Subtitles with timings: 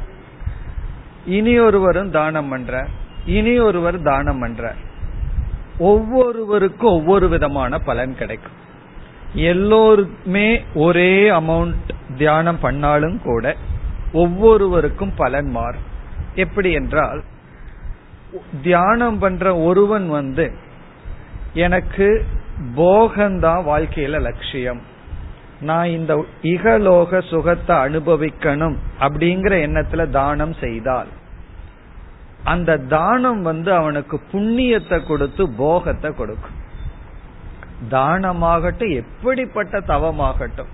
[1.26, 2.90] இனி ஒருவரும் தானம் பண்றார்.
[3.26, 4.80] இனி ஒருவர் தானம் பண்றார்.
[5.78, 8.62] ஒவ்வொருவருக்கும் ஒவ்வொரு விதமான பலன் கிடைக்கும்.
[9.34, 11.74] எல்லோருமே ஒரே அமௌண்ட்
[12.18, 13.56] தியானம் பண்ணாலும் கூட
[14.14, 15.92] ஒவ்வொருவருக்கும் பலன் மாறும்.
[16.36, 17.24] எப்படி என்றால்
[18.64, 20.54] தியானம் பண்ற ஒருவன் வந்து
[21.54, 22.26] எனக்கு
[22.78, 24.82] போகந்தான் வாழ்க்கையில லட்சியம்.
[25.62, 31.08] நான் இந்த இகலோக சுகத்தை அனுபவிக்கணும் அப்படிங்கிற எண்ணத்துல தானம் செய்தால்
[32.44, 36.58] அந்த தானம் வந்து அவனுக்கு புண்ணியத்தை கொடுத்து போகத்தை கொடுக்கும்.
[37.90, 40.72] தானமாகட்டும் எப்படிப்பட்ட தவமாகட்டும்.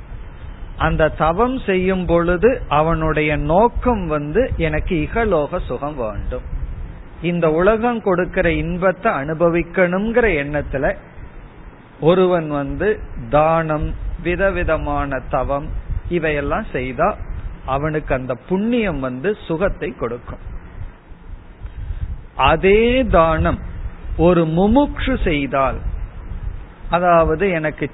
[0.77, 6.41] அந்த தவம் செய்யும் பொழுது அவனுடைய நோக்கம் வந்து எனக்கு இகலோக சுகம் வேண்டும்.
[7.21, 10.95] இந்த உலகம் கொடுக்கிற இன்பத்தை அனுபவிக்கணுங்கிற எண்ணத்துல
[11.99, 12.99] ஒருவன் வந்து
[13.29, 13.93] தானம்
[14.23, 15.67] விதவிதமான தவம்
[16.09, 17.17] இவையெல்லாம் செய்தா
[17.65, 20.57] அவனுக்கு அந்த புண்ணியம் வந்து சுகத்தை கொடுக்கும்.
[22.47, 23.59] அதே தானம்
[24.17, 25.79] ஒரு முமுக்ஷு செய்தால்
[26.89, 27.85] அதாவது எனக்கு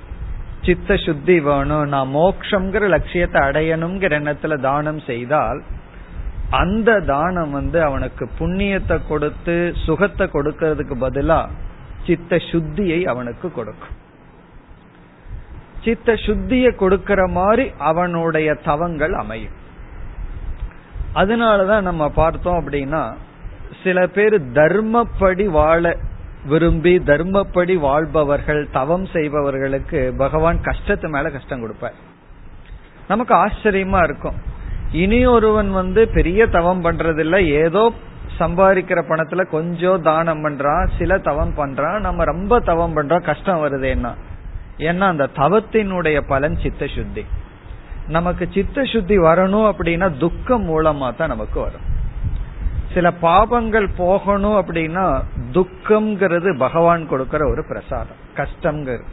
[0.61, 5.63] சித்த சுத்தி வேணும் நான் மோக்ஷங்கிற லட்சியத்தை அடையணுங்கிற எண்ணத்துல தானம் செய்தால்
[6.49, 11.39] அந்த தானம் வந்து அவனுக்கு புண்ணியத்தை கொடுத்து சுகத்தை கொடுக்கறதுக்கு பதிலா
[12.05, 13.95] சித்த சுத்தியை அவனுக்கு கொடுக்கும்.
[15.83, 19.55] சித்த சுத்தியை கொடுக்கிற மாதிரி அவனுடைய தவங்கள் அமையும்.
[21.13, 23.03] அதனாலதான் நம்ம பார்த்தோம் அப்படின்னா
[23.83, 25.97] சில பேர் தர்மப்படி வாழ
[26.45, 31.93] விரும்பி தர்மப்படி வாழ்பவர்கள் தவம் செய்பவர்களுக்கு பகவான் கஷ்டத்து மேல கஷ்டம் கொடுப்பார்.
[33.07, 34.37] நமக்கு ஆச்சரியமா இருக்கும்.
[34.91, 37.91] இனி ஒருவன் வந்து பெரிய தவம் பண்றதில்ல ஏதோ
[38.39, 44.13] சம்பாதிக்கிற பணத்துல கொஞ்சம் தானம் பண்றான் சில தவம் பண்றான் நம்ம ரொம்ப தவம் பண்றோம் கஷ்டம் வருதேன்னா
[44.77, 47.25] ஏன்னா அந்த தவத்தினுடைய பலன் சித்த சுத்தி
[48.07, 51.84] நமக்கு சித்த சுத்தி வரணும் அப்படின்னா துக்கம் மூலமா தான் நமக்கு வரும்.
[52.95, 55.05] சில பாபங்கள் போகணும் அப்படின்னா
[55.51, 59.05] துக்கம்ங்கிறது பகவான் கொடுக்கிற ஒரு பிரசாதம் கஷ்டம்ங்கிறது.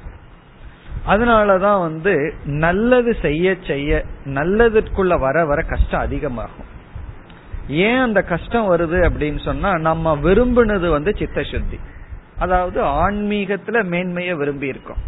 [1.07, 6.69] அதனாலதான் வந்து நல்லது செய்ய செய்ய நல்லதுக்குள்ள வர வர கஷ்டம் அதிகமாகும்.
[7.69, 11.79] ஏன் அந்த கஷ்டம் வருது அப்படின்னு சொன்னா நம்ம விரும்பினது வந்து சித்த சுத்தி
[12.39, 15.03] அதாவது ஆன்மீகத்துல மேன்மைய விரும்பி இருக்கோம்.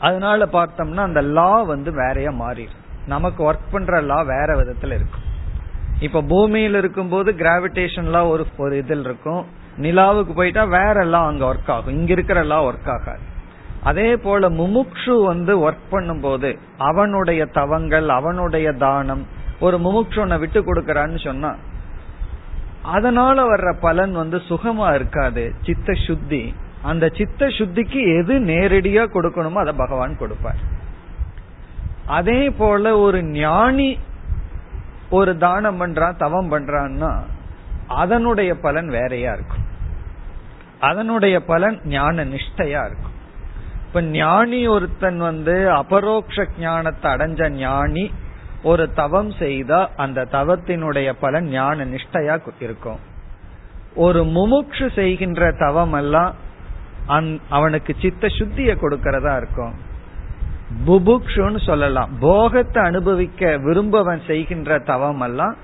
[0.00, 2.84] அதனால பார்த்தோம்னா அந்த லா வந்து வேறையா மாறிடும்.
[3.06, 5.26] நமக்கு ஒர்க் பண்ற லா வேற விதத்துல இருக்கும்.
[6.00, 9.46] இப்ப பூமியில் இருக்கும் போது கிராவிடேஷன்லாம் ஒரு ஒரு இதில் இருக்கும்.
[9.76, 11.94] நிலாவுக்கு போயிட்டா வேற எல்லாம் அங்க ஒர்க் ஆகும்.
[11.94, 13.18] இங்க இருக்கிற எல்லாம் ஒர்க் ஆகாது.
[13.82, 19.26] அதே போல முமுக்ஷு வந்து ஒர்க் பண்ணும் போது அவனுடைய தவங்கள் அவனுடைய தானம்
[19.60, 21.54] ஒரு முமுக்ஷுனை விட்டு கொடுக்கறான்னு சொன்னா
[22.82, 25.54] அதனால வர்ற பலன் வந்து சுகமா இருக்காது.
[25.62, 26.54] சித்த சுத்தி.
[26.82, 30.60] அந்த சித்த சுத்திக்கு எது நேரடியா கொடுக்கணுமோ அதை பகவான் கொடுப்பார்.
[32.06, 33.98] அதே போல ஒரு ஞானி
[35.10, 37.20] ஒரு தானம் பண்றான் தவம் பண்றான்னா
[37.86, 39.66] அதனுடைய பலன் வேறையா இருக்கும்.
[40.80, 43.16] அதனுடைய பலன் ஞான நிஷ்டையா இருக்கும்.
[43.86, 48.12] இப்ப ஞானி ஒருத்தன் வந்து அபரோக்ஷ ஞானத்தை அடைஞ்ச ஞானி
[48.62, 53.00] ஒரு தவம் செய்தா அந்த தவத்தினுடைய பலன் ஞான நிஷ்டையா இருக்கும்.
[53.94, 56.34] ஒரு முமுட்சு செய்கின்ற தவம் எல்லாம்
[57.48, 59.74] அவனுக்கு சித்த சுத்திய கொடுக்கறதா இருக்கும்.
[60.86, 62.10] புபுக்ஷுன்னு சொல்லலாம்.
[62.20, 65.56] போகத்தை அனுபவிக்க விரும்பவன் செய்கின்ற தவம் எல்லாம்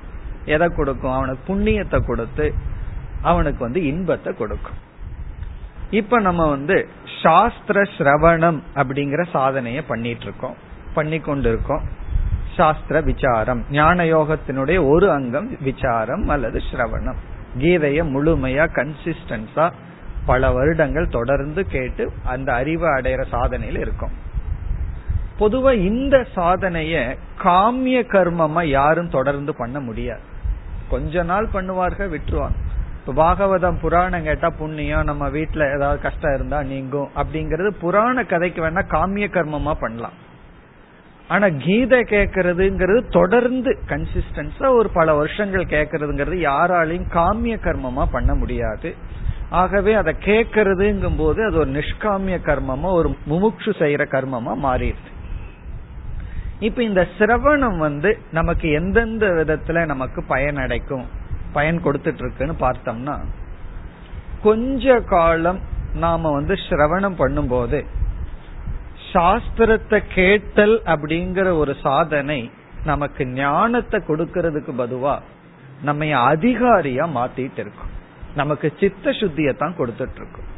[0.44, 1.12] எதை கொடுக்கும்?
[1.12, 2.54] அவனுக்கு புண்ணியத்தை கொடுத்து
[3.22, 4.78] அவனுக்கு வந்து இன்பத்தை கொடுக்கும்.
[5.90, 6.88] இப்ப நம்ம வந்து
[7.22, 10.56] சாஸ்திர சிரவணம் அப்படிங்கிற சாதனைய பண்ணிட்டு இருக்கோம்
[10.94, 11.84] பண்ணி கொண்டு இருக்கோம்
[12.56, 13.64] சாஸ்திர விசாரம்.
[13.70, 17.16] ஞான யோகத்தினுடைய ஒரு அங்கம் விசாரம் அல்லது சிரவணம்.
[17.58, 19.72] கீதைய முழுமையா கன்சிஸ்டன்ஸா
[20.26, 24.10] பல வருடங்கள் தொடர்ந்து கேட்டு அந்த அறிவை அடையிற சாதனையில இருக்கும்.
[25.38, 30.20] பொதுவா இந்த சாதனைய காமிய கர்மமா யாரும் தொடர்ந்து பண்ண முடியாது.
[30.88, 32.60] கொஞ்ச நாள் பண்ணுவார்கள் விட்டுருவாங்க.
[33.00, 37.10] இப்ப பாகவதம் புராணம் கேட்டா புண்ணியம் நம்ம வீட்டுல ஏதாவது கஷ்டம் இருந்தா நீங்கும்.
[37.16, 40.22] அப்படிங்கறது புராண கதைக்கு வேணா காமிய கர்மமா பண்ணலாம்.
[41.28, 48.94] ஆனா கீதை கேட்கறதுங்கிறது தொடர்ந்து கன்சிஸ்டன்ஸா ஒரு பல வருஷங்கள் கேட்கறதுங்கிறது யாராலையும் காமிய கர்மமா பண்ண முடியாது.
[49.50, 55.12] ஆகவே அதை கேட்கறதுங்கும் போது அது ஒரு நிஷ்காமிய கர்மமா ஒரு முமுட்சு செய்யற கர்மமா மாறிடுது.
[56.60, 61.06] இப்ப இந்த சிரவணம் வந்து நமக்கு எந்தெந்த விதத்துல நமக்கு பயன் அடைக்கும்?
[61.52, 63.18] பயன் கொடுத்துட்டு இருக்குன்னு பார்த்தோம்னா
[64.42, 65.60] கொஞ்ச காலம்
[65.94, 67.84] நாம வந்து சிரவணம் பண்ணும்போது
[69.12, 72.50] சாஸ்திரத்தை கேட்டல் அப்படிங்கிற ஒரு சாதனை
[72.84, 75.18] நமக்கு ஞானத்தை கொடுக்கறதுக்கு பதுவா
[75.82, 77.92] நம்ம அதிகாரியா மாத்திட்டு இருக்கோம்
[78.34, 80.48] நமக்கு சித்த சுத்தியத்தான் கொடுத்துட்டு இருக்கும்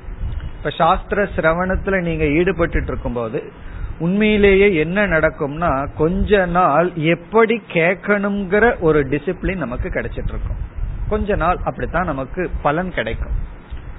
[0.57, 3.53] இப்ப சாஸ்திர சிரவணத்துல நீங்க ஈடுபட்டு இருக்கும் போது
[3.99, 10.61] உண்மையிலேயே என்ன நடக்கும்னா கொஞ்ச நாள் எப்படி கேட்கணுங்கிற ஒரு டிசிப்ளின் நமக்கு கிடைச்சிட்டு இருக்கும்
[11.09, 13.35] கொஞ்ச நாள் அப்படித்தான் நமக்கு பலன் கிடைக்கும்.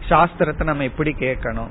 [0.10, 1.70] சாஸ்திரத்தை நம்ம எப்படி கேட்கணும்?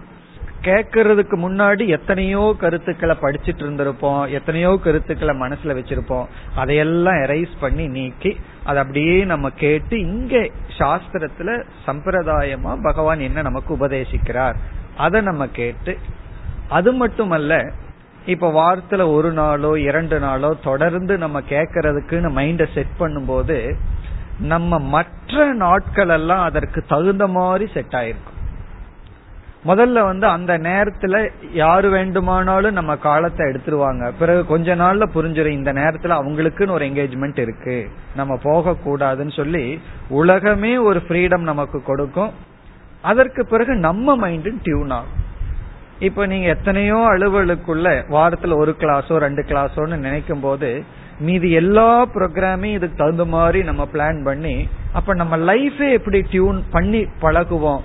[0.62, 6.26] கேட்கறதுக்கு முன்னாடி எத்தனையோ கருத்துக்களை படிச்சுட்டு இருந்திருப்போம் எத்தனையோ கருத்துக்களை மனசுல வச்சிருப்போம்.
[6.55, 10.37] அதையெல்லாம் எரைஸ் பண்ணி நீக்கி அதை அப்படியே நம்ம கேட்டு இங்க
[10.78, 14.55] சாஸ்திரத்துல சம்பிரதாயமா பகவான் என்ன நமக்கு உபதேசிக்கிறார்.
[14.96, 15.99] அதை நம்ம கேட்டு
[16.69, 17.73] அது மட்டுமல்ல
[18.26, 23.75] இப்ப வாரத்துல ஒரு நாளோ இரண்டு நாளோ தொடர்ந்து நம்ம கேட்கறதுக்குன்னு மைண்ட செட் பண்ணும்போது
[24.40, 28.34] நம்ம மற்ற நாட்கள் எல்லாம் அதற்கு தகுந்த மாதிரி செட் ஆயிருக்கும்.
[29.64, 34.12] முதல்ல வந்து அந்த நேரத்துல யாரு வேண்டுமானாலும் நம்ம காலத்தை எடுத்துருவாங்க.
[34.19, 37.88] பிறகு கொஞ்ச நாள்ல புரிஞ்சிடும் இந்த நேரத்துல அவங்களுக்குன்னு ஒரு என்கேஜ்மெண்ட் இருக்கு.
[38.17, 42.31] நம்ம போக கூடாதுன்னு சொல்லி உலகமே ஒரு ஃப்ரீடம் நமக்கு கொடுக்கும்.
[43.02, 45.25] அதற்கு பிறகு நம்ம மைண்டு டியூன் ஆகும்.
[46.00, 50.84] இப்ப நீங்க எத்தனையோ அலுவலுக்குள்ள வாரத்துல ஒரு கிளாஸோ ரெண்டு கிளாஸோன்னு நினைக்கும் போது
[51.19, 57.06] மீதி எல்லா ப்ரோக்ராமையும் இதுக்கு தகுந்த மாதிரி நம்ம பிளான் பண்ணி அப்ப நம்ம லைஃபே எப்படி டியூன் பண்ணி
[57.20, 57.81] பழகுவோம்?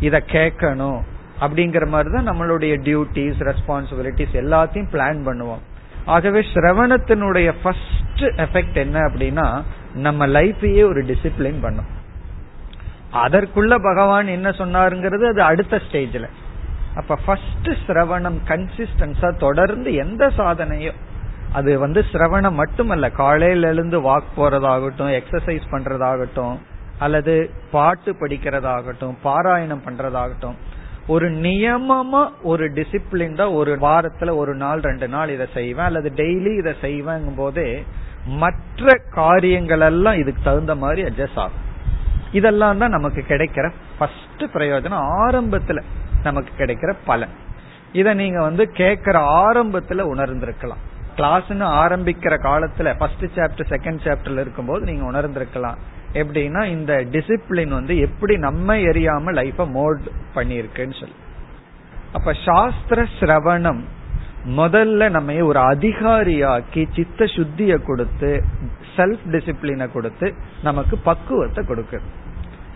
[0.00, 1.00] இத கேட்கணும்.
[1.40, 5.62] அப்படிங்கிற மாதிரி தான் நம்மளுடைய டியூட்டிஸ் ரெஸ்பான்சிபிலிட்டிஸ் எல்லாத்தையும் பிளான் பண்ணுவோம்.
[6.04, 9.62] ஆகவே சிரவணத்தினுடைய ஃபர்ஸ்ட் எஃபெக்ட் என்ன அப்படின்னா
[9.94, 11.86] நம்ம லைஃபையே ஒரு டிசிப்ளின் பண்ணும்.
[13.12, 16.26] அதற்குள்ள பகவான் என்ன சொன்னாருங்கிறது அது அடுத்த ஸ்டேஜ்ல
[17.00, 20.92] அப்ப ஃபர்ஸ்ட் சிரவணம் கன்சிஸ்டன்ஸா தொடர்ந்து எந்த சாதனையோ
[21.52, 26.56] அது வந்து சிரவணம் மட்டுமல்ல காலையில எழுந்து வாக் போறதாகட்டும் எக்ஸசைஸ் பண்றதாகட்டும்
[26.98, 27.34] அல்லது
[27.70, 30.56] பாட்டு படிக்கிறதாகட்டும் பாராயணம் பண்றதாகட்டும்
[31.08, 36.52] ஒரு நியமமா ஒரு டிசிப்ளின் தான் ஒரு வாரத்துல ஒரு நாள் ரெண்டு நாள் இதை செய்வேன் அல்லது டெய்லி
[36.58, 37.68] இதை செய்வேங்கும் போதே
[38.42, 41.62] மற்ற காரியங்கள் எல்லாம் இதுக்கு தகுந்த மாதிரி அட்ஜஸ்ட் ஆகும்.
[42.32, 43.66] இதெல்லாம் தான் நமக்கு கிடைக்கிற
[43.98, 45.04] ஃபர்ஸ்ட் பிரயோஜனம்.
[45.20, 45.82] ஆரம்பத்துல
[46.28, 47.34] நமக்கு கிடைக்கிற பலன்.
[47.92, 50.82] இத நீங்க வந்து கேட்கிற ஆரம்பத்துல உணர்ந்திருக்கலாம்.
[51.16, 55.78] கிளாஸ்ன்னு ஆரம்பிக்கிற காலத்துல ஃபர்ஸ்ட் சாப்டர் செகண்ட் சாப்டர்ல இருக்கும்போது நீங்க உணர்ந்திருக்கலாம்.
[56.12, 61.16] எப்படின்னா இந்த டிசிப்ளின் வந்து எப்படி நம்ம எரியாம லைஃப மோல்ட் பண்ணியிருக்குன்னு சொல்லி.
[62.12, 63.82] அப்ப சாஸ்திர சிரவணம்
[64.56, 68.30] முதல்ல நம்ம ஒரு அதிகாரியாக்கி சித்த சுத்திய கொடுத்து
[68.96, 70.28] செல்ஃப் டிசிப்ளினை கொடுத்து
[70.62, 72.06] நமக்கு பக்குவத்தை கொடுக்குது.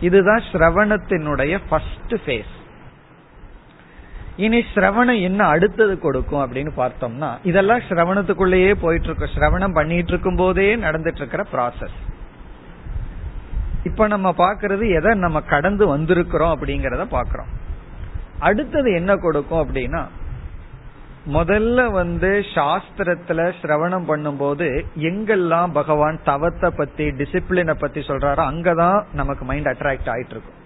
[0.00, 2.54] இதுதான் சிரவணத்தினுடைய ஃபர்ஸ்ட் ஃபேஸ்
[4.40, 10.68] இனி சிரவணம் என்ன அடுத்தது கொடுக்கும் அப்படின்னு பார்த்தோம்னா இதெல்லாம் சிரவணத்துக்குள்ளேயே போயிட்டு இருக்கும் சிரவணம் பண்ணிட்டு இருக்கும் போதே
[10.76, 11.98] நடந்துட்டு இருக்கிற ப்ராசஸ்
[13.84, 17.50] இப்ப நம்ம பாக்குறது எதை நம்ம கடந்து வந்திருக்கிறோம் அப்படிங்கறத பாக்குறோம்
[18.40, 20.02] அடுத்தது என்ன கொடுக்கும் அப்படின்னா
[21.30, 24.66] முதல்ல வந்து சாஸ்திரத்துல சிரவணம் பண்ணும்போது
[25.08, 30.56] எங்கெல்லாம் பகவான் தவத்தை பத்தி டிசிப்ளினை பத்தி சொல்றாரோ அங்கதான் நமக்கு மைண்ட் அட்ராக்ட் ஆயிட்டு இருக்கும்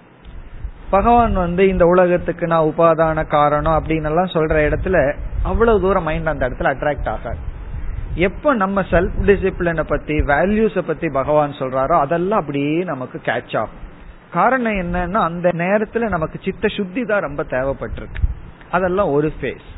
[0.96, 4.96] பகவான் வந்து இந்த உலகத்துக்கு நான் உபாதான காரணம் அப்படின்னு எல்லாம் சொல்ற இடத்துல
[5.42, 7.40] அவ்வளவு தூரம் மைண்ட் அந்த இடத்துல அட்ராக்ட் ஆகாது.
[8.28, 13.82] எப்ப நம்ம செல்ஃப் டிசிப்ளினை பத்தி வேல்யூஸ பத்தி பகவான் சொல்றாரோ அதெல்லாம் அப்படியே நமக்கு கேட்ச் ஆகும்.
[14.32, 18.20] காரணம் என்னன்னா அந்த நேரத்துல நமக்கு சித்த சுத்தி தான் ரொம்ப தேவைப்பட்டிருக்கு.
[18.70, 19.68] அதெல்லாம் ஒரு ஃபேஸ்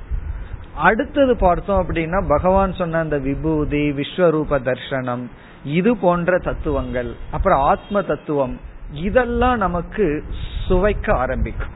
[0.89, 5.25] அடுத்தது பார்த்தோம் அப்படின்னா பகவான் சொன்ன அந்த விபூதி விஸ்வரூப தர்சனம்
[5.79, 8.57] இது போன்ற தத்துவங்கள் அப்புறம் ஆத்ம தத்துவம்
[8.93, 10.25] இதெல்லாம் நமக்கு
[10.69, 11.75] சுவைக்க ஆரம்பிக்கும்.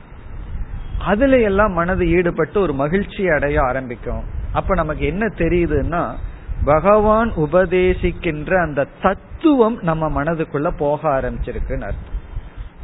[0.99, 4.25] அதுல எல்லாம் மனது ஈடுபட்டு ஒரு மகிழ்ச்சி அடைய ஆரம்பிக்கும்.
[4.52, 6.02] அப்ப நமக்கு என்ன தெரியுதுன்னா
[6.64, 12.17] பகவான் உபதேசிக்கின்ற அந்த தத்துவம் நம்ம மனதுக்குள்ள போக ஆரம்பிச்சிருக்குன்னு அர்த்தம்.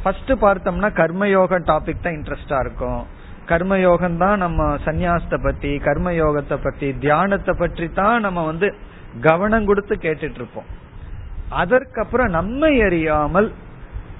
[0.03, 3.03] ஃபர்ஸ்ட் பார்த்தோம்னா கர்மயோக டாபிக் தான் இன்ட்ரெஸ்டா இருக்கும்.
[3.51, 8.75] கர்மயோகம் தான் நம்ம சந்நியாசத்தை பத்தி கர்மயோகத்தை பத்தி தியானத்தை பற்றி தான் நம்ம வந்து
[9.21, 10.67] கவனம் கொடுத்து கேட்டுட்டு இருப்போம்.
[11.49, 13.53] அதற்கப்புறம் நம்மை அறியாமல்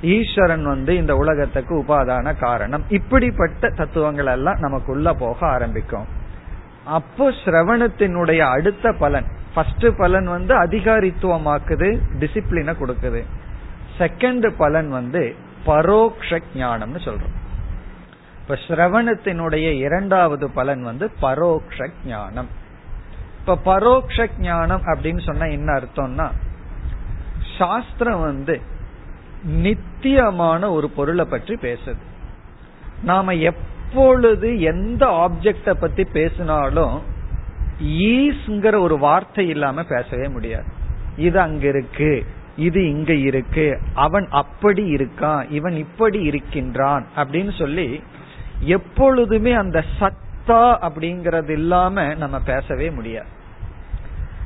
[0.02, 2.84] ஈஸ்வரன் வந்து இந்த உலகத்துக்கு உபாதான காரணம்.
[2.90, 6.06] இப்படிப்பட்ட தத்துவங்கள் எல்லாம் நமக்குள்ள போக ஆரம்பிக்கும்.
[6.86, 13.24] அப்போ சிரவணத்தினுடைய அடுத்த பலன் ஃபர்ஸ்ட் பலன் வந்து அதிகாரித்துவமாக்குது டிசிப்ளின கொடுக்குது.
[14.00, 15.36] செகண்ட் பலன் வந்து
[15.66, 17.36] பரோக்ஷ ஞானம்னு சொல்றோம்.
[18.42, 22.48] இப்ப சிரவணத்தினுடைய இரண்டாவது பலன் வந்து பரோக்ஷ ஞானம்.
[23.40, 26.32] இப்ப பரோக்ஷ ஞானம் அப்படின்னு சொன்னா என்ன அர்த்தம்னா
[27.58, 28.62] சாஸ்திரம் வந்து
[29.48, 32.02] நித்தியமான ஒரு பொருளை பற்றி பேசுது.
[33.04, 37.02] நாம எப்பொழுது எந்த ஆப்ஜெக்ட பத்தி பேசினாலும்
[37.84, 40.66] ஈஸ்ங்கிற ஒரு வார்த்தை இல்லாம பேசவே முடியாது.
[41.18, 42.26] இது அங்க இருக்கு
[42.56, 48.02] இது இங்க இருக்கு அவன் அப்படி இருக்கான் இவன் இப்படி இருக்கின்றான் அப்படின்னு சொல்லி
[48.60, 53.28] எப்பொழுதுமே அந்த சத்தா அப்படிங்கறது இல்லாம நம்ம பேசவே முடியாது.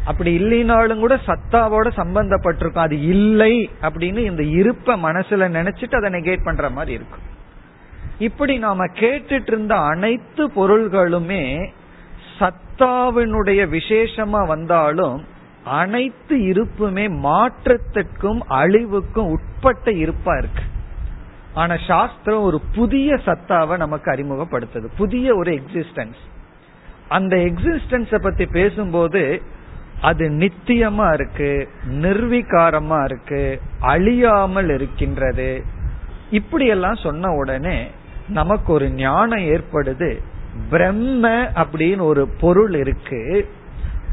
[0.06, 2.86] அப்படி இல்லைனாலும் கூட சத்தாவோட சம்பந்தப்பட்டிருக்கும்.
[2.88, 7.30] அது இல்லை அப்படின்னு இந்த இருப்ப மனசுல நினைச்சிட்டு அதை நெகேட் பண்ற மாதிரி இருக்கும்.
[8.20, 11.72] இப்படி நாம கேட்டுட்டு இருந்த அனைத்து பொருள்களுமே
[12.40, 15.26] சத்தாவினுடைய விசேஷமா வந்தாலும்
[15.64, 20.64] அனைத்து இருப்புமே மாற்றத்திற்கும் அழிவுக்கும் உட்பட்ட இருப்பா இருக்கு.
[21.54, 24.88] ஆனா சாஸ்திரம் ஒரு புதிய சத்தாவை நமக்கு அறிமுகப்படுத்துது.
[24.98, 26.22] புதிய ஒரு எக்ஸிஸ்டன்ஸ்
[27.08, 29.42] அந்த எக்ஸிஸ்டன்ஸ பத்தி பேசும்போது
[30.02, 35.64] அது நித்தியமா இருக்கு நிர்வீகாரமா இருக்கு அழியாமல் இருக்கின்றது.
[36.32, 37.88] இப்படியெல்லாம் சொன்ன உடனே
[38.28, 40.18] நமக்கு ஒரு ஞானம் ஏற்படுது.
[40.70, 43.50] பிரம்ம அப்படின்னு ஒரு பொருள் இருக்கு.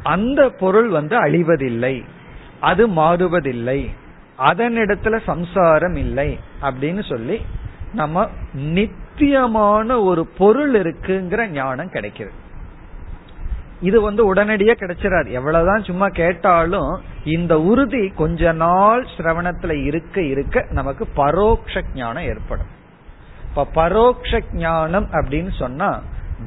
[0.02, 2.04] அந்த பொருள் வந்து அழிவதில்லை.
[2.61, 3.88] அது மாறுவதில்லை.
[4.38, 7.40] அதனிடத்துல சம்சாரம் இல்லை அப்படின்னு சொல்லி
[7.92, 12.47] நம்ம நித்தியமான ஒரு பொருள் இருக்குங்கிற ஞானம் கிடைக்கிறது.
[13.80, 21.08] இது வந்து உடனடியா கிடைச்சிடாது எவ்வளவுதான் சும்மா கேட்டாலும் இந்த உறுதி கொஞ்ச நாள் சிரவணத்துல இருக்க இருக்க நமக்கு
[21.16, 22.66] பரோக்ஷ ஞானம் ஏற்படும்.
[23.49, 26.02] இப்ப பரோக்ஷ ஞானம் அப்படின்னு சொன்னா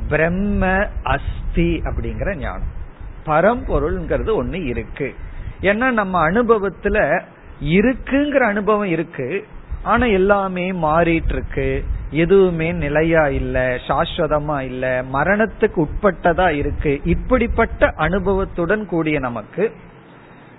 [0.10, 2.80] பிரம்ம அஸ்தி அப்படிங்கிற ஞானம்.
[3.26, 5.16] பரம்பொருள்ங்கிறது ஒண்ணு இருக்கு.
[5.62, 7.22] ஏன்னா நம்ம அனுபவத்துல
[7.64, 9.48] இருக்குங்கிற அனுபவம் இருக்கு.
[9.84, 17.02] ஆனா எல்லாமே மாறிட்டு இருக்கு எதுவுமே நிலையா இல்ல சாஸ்வதமா இல்ல மரணத்துக்கு உட்பட்டதா இருக்கு.
[17.04, 19.72] இப்படிப்பட்ட அனுபவத்துடன் கூடிய நமக்கு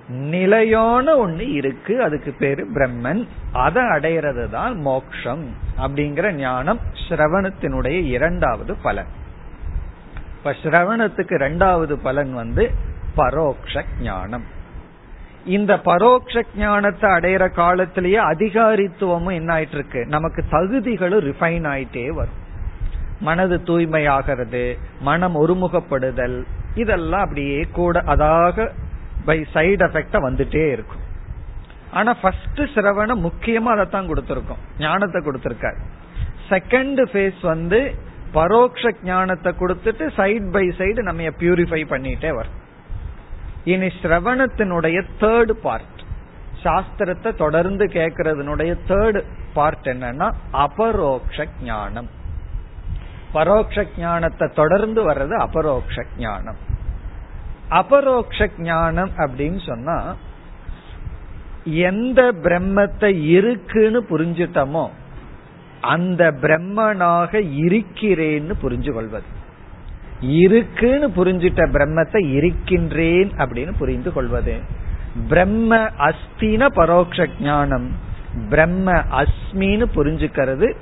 [0.08, 2.02] நிலையான ஒண்ணு இருக்கு.
[2.02, 3.26] அதுக்கு பேரு பிரம்மன்.
[3.52, 5.44] அதை அடையிறது தான் மோக்ஷம்
[5.78, 9.06] அப்படிங்கிற ஞானம் ஸ்ரவணத்தினுடைய இரண்டாவது பலன்.
[10.36, 12.70] இப்ப ஸ்ரவணத்துக்கு இரண்டாவது பலன் வந்து
[13.16, 14.60] பரோக்ஷ ஞானம்.
[15.44, 22.40] இந்த பரோட்ச ஞானத்தை அடையிற காலத்திலேயே அதிகாரித்துவமும் என்ன ஆயிட்டு இருக்கு நமக்கு தகுதிகளும் ரிஃபைன் ஆயிட்டே வரும்.
[23.20, 26.44] மனது தூய்மையாகிறது மனம் ஒருமுகப்படுதல்
[26.74, 28.70] இதெல்லாம் அப்படியே கூட அதாக
[29.24, 31.00] பை சைடு எஃபெக்டா வந்துட்டே இருக்கும்.
[31.90, 34.62] ஆனா ஃபர்ஸ்ட் சிரவணம் முக்கியமா அதைத்தான் கொடுத்துருக்கோம்.
[34.78, 35.78] ஞானத்தை கொடுத்துருக்காரு.
[36.50, 37.94] செகண்ட் ஃபேஸ் வந்து
[38.34, 42.60] பரோட்ச ஞானத்தை கொடுத்துட்டு சைட் பை சைடு நம்ம பியூரிஃபை பண்ணிட்டே வரும்.
[43.64, 46.00] இனி ஸ்ரவணத்தினுடைய தேர்ட் பார்ட்
[46.62, 49.22] சாஸ்திரத்தை தொடர்ந்து கேட்கறதுனுடைய தேர்ட்
[49.54, 52.08] பார்ட் என்னன்னா அபரோக்ஷ ஞானம்.
[53.34, 56.56] பரோக்ஷ ஞானத்தை தொடர்ந்து வர்றது அபரோக்ஷ ஞானம்.
[57.68, 60.14] அபரோக்ஷ ஞானம் அப்படின்னு சொன்னா
[61.64, 64.88] எந்த பிரம்மத்தை இருக்குன்னு புரிஞ்சிட்டமோ
[65.80, 69.24] அந்த பிரம்மனாக இருக்கிறேன்னு புரிஞ்சு கொள்வது
[70.22, 74.56] இருக்குன்னு புரிஞ்சிட்ட பிரம்மத்தை இருக்கின்றேன் அப்படின்னு புரிந்து கொள்வது.
[75.28, 77.90] பிரம்ம அஸ்தின பரோக்ஷ ஞானம்.
[78.48, 80.74] பிரம்ம அஸ்மின்னு புரிஞ்சுக்கிறது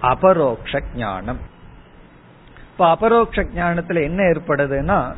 [0.00, 1.38] அபரோக்ஷ ஞானம்.
[2.72, 5.12] இப்ப அபரோக்ஷ ஞானத்துல என்ன ஏற்படுதுன்னா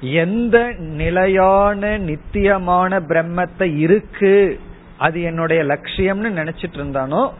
[0.00, 4.60] எந்த நிலையான நித்தியமான பிரம்மத்தை இருக்கு
[4.96, 7.32] அது என்னுடைய லட்சியம்னு நினைச்சிட்டு இருந்தானோ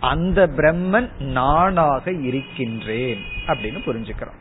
[0.00, 4.40] அந்த பிரம்மன் நானாக இருக்கின்றேன் அப்படின்னு புரிஞ்சுக்கிறோம்.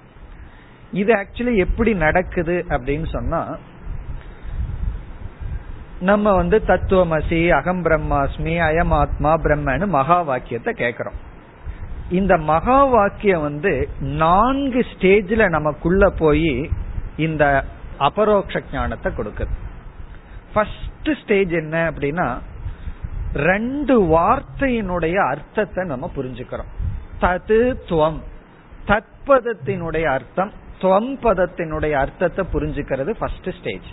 [0.91, 3.57] இது ஆக்சுவலி எப்படி நடக்குது அப்படின்னு சொன்னா
[5.99, 11.19] நம்ம வந்து தத்துவமசி அகம் பிரம்மாஸ்மி அயம் ஆத்மா பிரம்மன்னு மகா வாக்கியத்தை கேட்கிறோம்
[12.09, 16.71] இந்த மகா வாக்கியம் வந்து நான்கு ஸ்டேஜ்ல நமக்குள்ள போய்
[17.17, 17.63] இந்த
[17.97, 19.53] அபரோக்ஷ ஞானத்தை கொடுக்குது.
[20.53, 22.37] ஃபர்ஸ்ட் ஸ்டேஜ் என்ன அப்படின்னா
[23.33, 26.71] ரெண்டு வார்த்தையினுடைய அர்த்தத்தை நம்ம புரிஞ்சுக்கிறோம்.
[27.21, 28.19] தது துவம்
[28.87, 30.51] தத்பதத்தினுடைய அர்த்தம்.
[30.81, 33.89] துவம் பதத்தினுடைய அர்த்தத்தை புரிஞ்சுக்கிறது ஃபர்ஸ்ட் ஸ்டேஜ்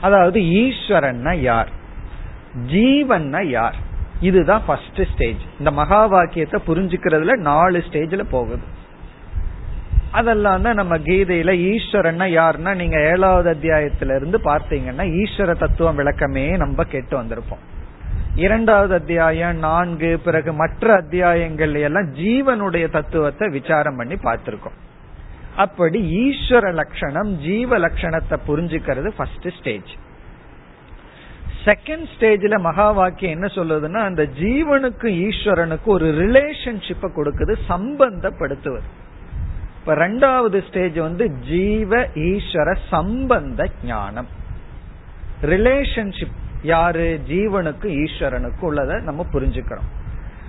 [0.00, 1.70] அதாவது ஈஸ்வரன்னா யார்?
[2.66, 3.76] ஜீவன்னா யார்?
[4.20, 8.66] இதுதான் ஃபர்ஸ்ட் ஸ்டேஜ் இந்த மகா வாக்கியத்தை புரிஞ்சுக்கிறதுல நாலு ஸ்டேஜ்ல போகுது.
[10.10, 16.84] அதெல்லாம் தான் நம்ம கீதையில ஈஸ்வரன்னா யாருன்னா நீங்க ஏழாவது அத்தியாயத்துல இருந்து பார்த்தீங்கன்னா ஈஸ்வர தத்துவம் விளக்கமே நம்ம
[16.84, 17.64] கேட்டு வந்திருப்போம்.
[18.34, 24.78] இரண்டாவது அத்தியாயம் நான்கு பிறகு மற்ற அத்தியாயங்கள் எல்லாம் ஜீவனுடைய தத்துவத்தை விசாரம் பண்ணி பார்த்திருக்கோம்.
[25.64, 29.90] அப்படி ஈஸ்வர லட்சணம் ஜீவ லட்சணத்தை புரிஞ்சுக்கிறது ஃபர்ஸ்ட் ஸ்டேஜ்
[31.64, 38.88] செகண்ட் ஸ்டேஜ்ல மகா வாக்கியம் என்ன சொல்லுதுன்னா அந்த ஜீவனுக்கும் ஈஸ்வரனுக்கும் ஒரு ரிலேஷன்ஷிப்பை கொடுக்குது சம்பந்தப்படுத்துவது.
[39.78, 44.28] இப்ப ரெண்டாவது ஸ்டேஜ் வந்து ஜீவ ஈஸ்வர சம்பந்த ஞானம்.
[45.42, 47.20] ரிலேஷன்ஷிப் யாரு?
[47.28, 49.88] ஜீவனுக்கு ஈஸ்வரனுக்கும் உள்ளதை நம்ம புரிஞ்சுக்கிறோம்.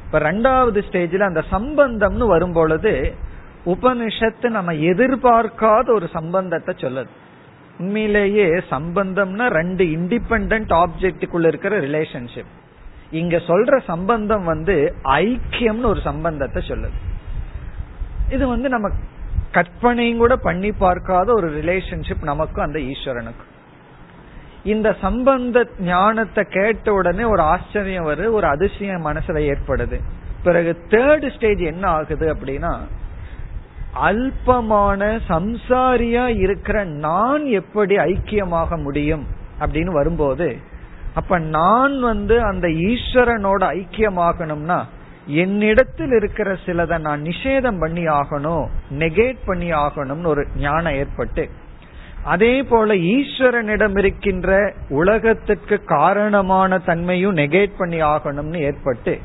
[0.06, 2.94] இப்ப ரெண்டாவது ஸ்டேஜ்ல அந்த சம்பந்தம்னு வரும்பொழுது
[3.74, 7.12] உபனிஷத்து நம்ம எதிர்பார்க்காத ஒரு சம்பந்தத்தை சொல்லுது.
[7.80, 12.52] உண்மையிலேயே சம்பந்தம்னா ரெண்டு இண்டிபெண்ட் ஆப்ஜெக்டுக்குள்ள இருக்கிற ரிலேஷன்ஷிப்
[13.12, 16.98] இங்க சொல்ற சம்பந்தம் வந்து ஐக்கியம்னு ஒரு சம்பந்தத்தை சொல்லுது.
[18.30, 18.88] இது வந்து நம்ம
[19.52, 23.50] கற்பனையும் கூட பண்ணி பார்க்காத ஒரு ரிலேஷன்ஷிப் நமக்கும் அந்த ஈஸ்வரனுக்கும்.
[24.64, 29.98] இந்த சம்பந்த ஞானத்தை கேட்ட உடனே ஒரு ஆச்சரியம் வருது ஒரு அதிசயம் மனசுல ஏற்படுது.
[30.44, 32.74] பிறகு தேர்ட் ஸ்டேஜ் என்ன ஆகுது அப்படின்னா
[33.96, 39.26] அல்பமான சம்சாரியா இருக்கிற நான் எப்படி ஐக்கியமாக முடியும்
[39.60, 40.58] அப்படின்னு வரும்போது
[41.16, 44.80] அப்ப நான் வந்து அந்த ஈஸ்வரனோட ஐக்கியமாகணும்னா
[45.28, 48.66] என்னிடத்தில் இருக்கிற சிலதை நான் நிஷேதம் பண்ணி ஆகணும்
[48.98, 51.50] நெகேட் பண்ணி ஆகணும்னு ஒரு ஞானம் ஏற்பட்டு
[52.24, 59.20] அதே போல ஈஸ்வரனிடம் இருக்கின்ற உலகத்திற்கு காரணமான தன்மையும் நெகேட் பண்ணி ஆகணும்னு ஏற்பட்டு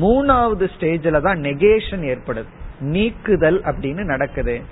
[0.00, 2.44] மூணாவது ஸ்டேஜில் தான் நெகேஷன் ஏற்படுது.
[2.80, 4.62] நீக்குதல் அப்படின்னு நடக்குது.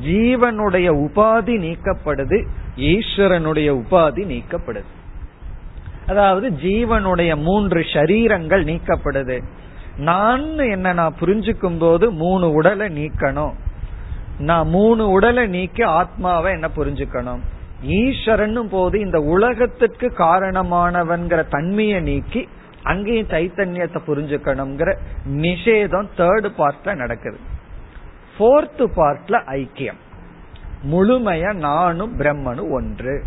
[0.00, 2.46] ஜீவனுடைய உபாதி நீக்கப்படுது
[2.76, 4.84] ஈஸ்வரனுடைய உபாதி நீக்கப்படுது.
[6.06, 9.42] அதாவது ஜீவனுடைய மூன்று ஷரீரங்கள் நீக்கப்படுது.
[9.96, 13.52] நான் என்ன நான் புரிஞ்சுக்கும் போது மூணு உடலை நீக்கணும்.
[14.38, 17.38] நான் மூணு உடலை நீக்கி ஆத்மாவை என்ன புரிஞ்சுக்கணும்?
[17.82, 22.48] ஈஸ்வரன் போது இந்த உலகத்திற்கு காரணமானவன்கிற தன்மையை நீக்கி
[22.82, 24.94] அங்கேயும் சைத்தன்யத்தை புரிஞ்சுக்கணுங்கிற
[25.26, 27.38] நிஷேதம் தேர்டு பார்ட்ல நடக்குது.
[28.38, 29.98] போர்த் பார்ட்ல ஐக்கியம்.
[30.90, 33.24] முழுமைய நானும் பிரம்மனும் ஒன்று.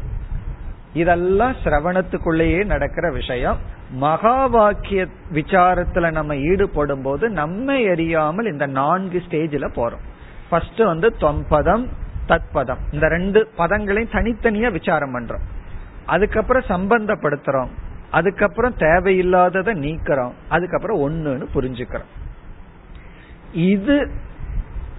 [0.93, 3.57] இதெல்லாம் சிரவணத்துக்குள்ளேயே நடக்கிற விஷயம்.
[3.91, 10.05] மகா வாக்கிய விசாரத்துல நம்ம ஈடுபடும் போது நம்மை அறியாமல் இந்த நான்கு ஸ்டேஜில் போறோம்.
[10.49, 11.87] ஃபர்ஸ்ட் வந்து தொம்பதம்
[12.27, 12.77] தத்பதம்.
[12.91, 15.41] இந்த ரெண்டு பதங்களையும் தனித்தனியா விசாரம் பண்றோம்.
[16.05, 17.67] அதுக்கப்புறம் சம்பந்தப்படுத்துறோம்.
[18.11, 20.31] அதுக்கப்புறம் தேவையில்லாததை நீக்கிறோம்.
[20.49, 22.09] அதுக்கப்புறம் ஒன்னுன்னு புரிஞ்சுக்கிறோம்.
[23.53, 24.11] இது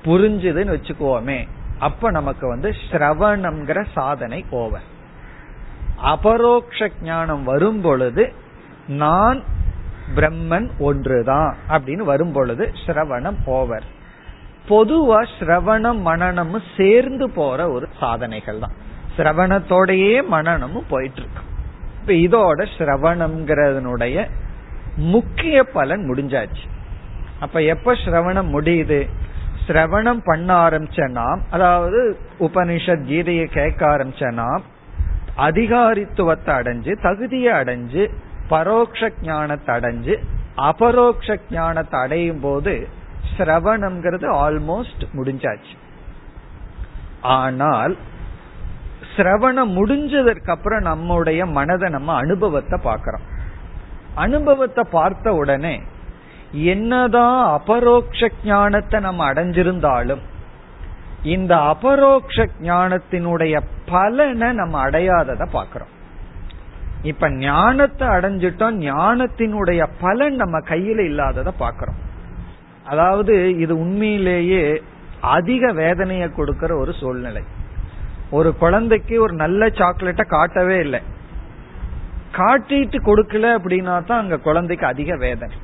[0.05, 4.97] புரிஞ்சுதுன்னு வச்சுக்கோமே அப்ப நமக்கு வந்து ஸ்ரவணம்ங்கிற சாதனை ஓவர்
[6.03, 8.33] அபரோக்ஷ ஞானம் வரும் பொழுது
[8.87, 9.43] நான்
[10.15, 13.97] பிரம்மன் ஒன்றுதான் அப்படின்னு வரும் பொழுது ஸ்ரவணம் ஓவர்
[14.69, 18.75] பொதுவா ஸ்ரவணம் மனநமும் சேர்ந்து போற ஒரு சாதனைகள் தான்.
[19.17, 21.43] சிரவணத்தோடையே மனநமும் போயிட்டு இருக்கு
[22.01, 24.29] இப்ப இதோட ஸ்ரவணம்ங்கிறதனுடைய
[24.97, 26.65] முக்கிய பலன் முடிஞ்சாச்சு.
[27.41, 29.09] அப்ப எப்ப ஸ்ரவணம் முடியுது?
[29.69, 34.63] சிரவணம் பண்ண ஆரம்பிச்ச நாம் அதாவது உபனிஷத் கீதையை கேட்க ஆரம்பிச்ச நாம்
[35.37, 38.05] அதிகாரித்துவத்தை அடைஞ்சு தகுதியை அடைஞ்சு
[38.49, 40.15] பரோக்ஷ ஞானத்தை அடைஞ்சு
[40.55, 42.89] அபரோக்ஷ ஞானத்தை அடையும் போது
[43.37, 45.75] சிரவணம்ங்கிறது ஆல்மோஸ்ட் முடிஞ்சாச்சு.
[47.21, 47.97] ஆனால்
[49.17, 53.27] சிரவணம் முடிஞ்சதற்கு அப்புறம் நம்முடைய மனதை நம்ம அனுபவத்தை பார்க்கிறோம்.
[54.15, 55.83] அனுபவத்தை பார்த்த உடனே
[56.53, 60.21] என்னதான் அபரோக்ஷ ஞானத்தை நம்ம அடைஞ்சிருந்தாலும்
[61.23, 65.95] இந்த அபரோக்ஷ ஞானத்தினுடைய பலனை நம்ம அடையாததை பாக்கிறோம்
[67.03, 71.99] இப்ப ஞானத்தை அடைஞ்சிட்டோம் ஞானத்தினுடைய பலன் நம்ம கையில இல்லாததை பாக்கிறோம்
[72.85, 74.83] அதாவது இது உண்மையிலேயே
[75.21, 77.43] அதிக வேதனையை கொடுக்கிற ஒரு சூழ்நிலை.
[78.31, 81.01] ஒரு குழந்தைக்கு ஒரு நல்ல சாக்லேட்டை காட்டவே இல்லை.
[82.37, 85.55] காட்டிட்டு கொடுக்கல அப்படின்னா தான் அங்க குழந்தைக்கு அதிக வேதனை.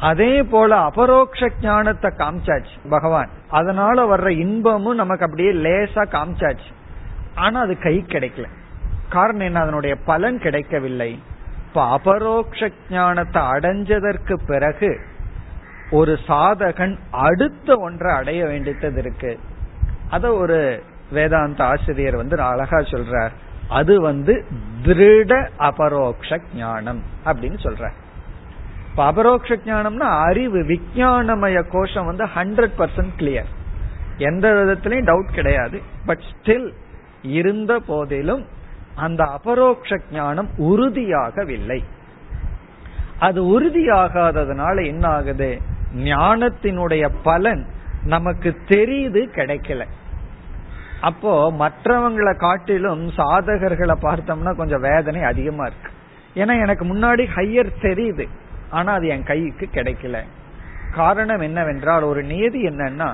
[0.00, 3.28] அதே போல அபரோக்ஷ ஞானத்தை காமிச்சாச்சு பகவான்.
[3.48, 6.72] அதனால வர்ற இன்பமும் நமக்கு அப்படியே லேசா காமிச்சாச்சு.
[7.34, 8.44] ஆனா அது கை கிடைக்கல.
[9.08, 9.60] காரணம் என்ன?
[9.60, 11.22] அதனுடைய பலன் கிடைக்கவில்லை.
[11.66, 15.00] இப்ப அபரோக்ஷ ஞானத்தை அடைஞ்சதற்கு பிறகு
[15.90, 19.40] ஒரு சாதகன் அடுத்த ஒன்றை அடைய வேண்டியது இருக்கு.
[20.10, 23.30] அத ஒரு வேதாந்த ஆசிரியர் வந்து அழகா சொல்றார்.
[23.68, 24.44] அது வந்து
[24.82, 27.99] திருட அபரோக்ஷ ஞானம் அப்படின்னு சொல்றார்.
[28.90, 33.50] இப்ப அபரோக்ஷ ஞானம்னா அறிவு விஞ்ஞானமய கோஷம் வந்து ஹண்ட்ரட் பர்சன்ட் கிளியர்
[34.18, 35.82] எந்த விதத்திலையும் டவுட் கிடையாது.
[36.06, 36.72] பட் ஸ்டில்
[37.22, 38.46] இருந்த போதிலும்
[38.94, 41.84] அந்த அபரோக்ஷ ஞானம் உறுதியாகவில்லை.
[43.18, 45.60] அது உறுதியாகாததுனால என்ன ஆகுது
[45.94, 47.66] ஞானத்தினுடைய பலன்
[48.04, 49.84] நமக்கு தெரியுது கிடைக்கல.
[51.00, 55.90] அப்போ மற்றவங்களை காட்டிலும் சாதகர்களை பார்த்தோம்னா கொஞ்சம் வேதனை அதிகமா இருக்கு.
[56.34, 58.28] ஏன்னா எனக்கு முன்னாடி ஹையர் தெரியுது.
[58.70, 60.18] ஆனா அது என் கைக்கு கிடைக்கல.
[60.94, 63.10] காரணம் என்னவென்றால் ஒரு நியதி என்னன்னா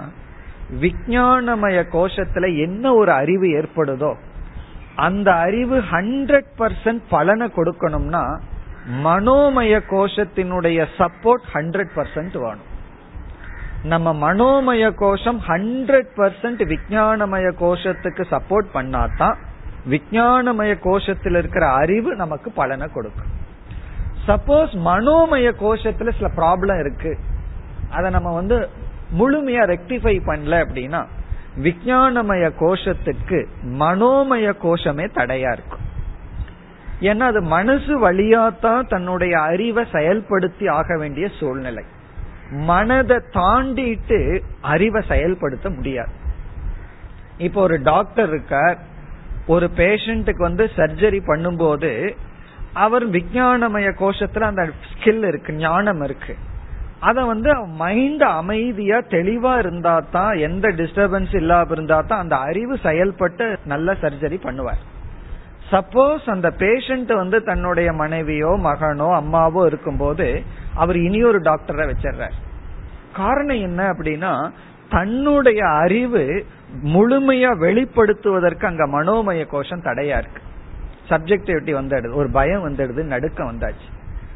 [0.81, 4.17] விஞ்ஞானமய கோஷத்துல என்ன ஒரு அறிவு ஏற்படுதோ
[4.95, 8.23] அந்த அறிவு ஹண்ட்ரட் பர்சன்ட் பலனை கொடுக்கணும்னா
[9.05, 12.75] மனோமய கோஷத்தினுடைய சப்போர்ட் ஹண்ட்ரட் பர்சன்ட் வேணும்.
[13.83, 19.37] நம்ம மனோமய கோஷம் ஹண்ட்ரட் பர்சன்ட் விஜயானமய கோஷத்துக்கு சப்போர்ட் பண்ணாதான்
[19.91, 23.45] விஜயானமய கோஷத்தில் இருக்கிற அறிவு நமக்கு பலனை கொடுக்கும்.
[24.27, 27.19] சப்போஸ் மனோமய கோஷத்துல சில ப்ராப்ளம் இருக்கு.
[27.91, 28.69] அதை நம்ம வந்து
[29.19, 31.07] முழுமையா ரெக்டிஃபை பண்ணல அப்படின்னா
[31.63, 35.85] விஜயானமய கோஷத்துக்கு மனோமய கோஷமே தடையா இருக்கும்.
[37.01, 41.85] ஏன்னா அது மனசு வழியாத்தான் தன்னுடைய அறிவை செயல்படுத்தி ஆக வேண்டிய சூழ்நிலை.
[42.51, 46.13] மனதை தாண்டிட்டு அறிவை செயல்படுத்த முடியாது.
[47.39, 48.79] இப்போ ஒரு டாக்டர் இருக்கார்.
[49.47, 52.17] ஒரு பேஷண்ட்டுக்கு வந்து சர்ஜரி பண்ணும்போது
[52.85, 56.35] அவர் விஞ்ஞானமய கோஷத்துல அந்த ஸ்கில் இருக்கு ஞானம் இருக்கு.
[57.09, 57.51] அத வந்து
[57.83, 64.39] மைண்ட் அமைதியா தெளிவா இருந்தா தான் எந்த டிஸ்டர்பன்ஸ் இல்லாம இருந்தா தான் அந்த அறிவு செயல்பட்டு நல்ல சர்ஜரி
[64.47, 64.83] பண்ணுவார்.
[65.73, 70.27] சப்போஸ் அந்த பேஷண்ட் வந்து தன்னுடைய மனைவியோ மகனோ அம்மாவோ இருக்கும்போது
[70.83, 72.37] அவர் இனி ஒரு டாக்டரை வச்சிடுறார்
[73.21, 74.33] காரணம் என்ன அப்படின்னா
[74.91, 76.25] தன்னுடைய அறிவு
[76.95, 80.43] முழுமையா வெளிப்படுத்துவதற்கு அங்க மனோமய கோஷம் தடையா இருக்கு.
[81.09, 82.15] சப்ஜெக்டிவிட்டி வந்துடுது.
[82.15, 83.87] ஒரு பயம் வந்துடுது நடுக்கம் வந்தாச்சு.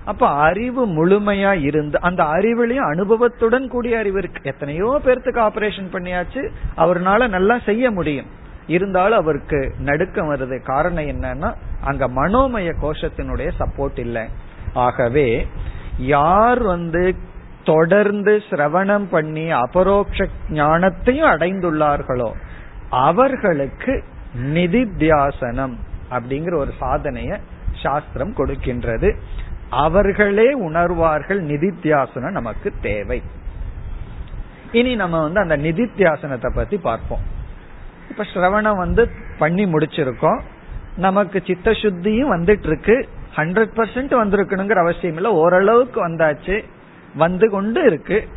[0.04, 4.40] அப்ப அறிவு முழுமையா இருந்து அந்த அறிவுலயும் அனுபவத்துடன் கூடிய அறிவு இருக்கு.
[4.42, 6.50] எத்தனையோ பேர்த்துக்கு ஆபரேஷன் பண்ணியாச்சு.
[6.76, 8.26] அவர்னால நல்லா செய்ய முடியும்.
[8.66, 10.62] இருந்தாலும் அவருக்கு நடுக்கம் வருது.
[10.62, 14.28] காரணம் என்னன்னா அங்க மனோமய கோஷத்தினுடைய சப்போர்ட் இல்லை.
[14.72, 15.46] ஆகவே
[15.98, 17.14] யார் வந்து
[17.64, 22.33] தொடர்ந்து சிரவணம் பண்ணி அபரோக்ஷ ஞானத்தையும் அடைந்துள்ளார்களோ
[22.90, 24.04] அவர்களுக்கு
[24.54, 25.76] நிதித்தியாசனம்.
[26.10, 27.38] அப்படிங்கிற ஒரு சாதனைய
[27.72, 29.16] சாஸ்திரம் கொடுக்கின்றது.
[29.70, 33.22] அவர்களே உணர்வார்கள் நிதித்தியாசனம் நமக்கு தேவை.
[34.72, 37.20] இனி நம்ம வந்து அந்த நிதித்தியாசனத்தை பத்தி பார்ப்போம்.
[38.10, 40.40] இப்ப சிரவணம் வந்து பண்ணி முடிச்சிருக்கோம்.
[40.96, 45.32] நமக்கு சித்த சுத்தியும் வந்துட்டு இருக்கு ஹண்ட்ரட் பர்சன்ட் வந்திருக்கணுங்கிற அவசியம் இல்ல.
[45.32, 46.64] ஓரளவுக்கு வந்தாச்சு.
[47.14, 48.28] வந்து கொண்டு இருக்கு.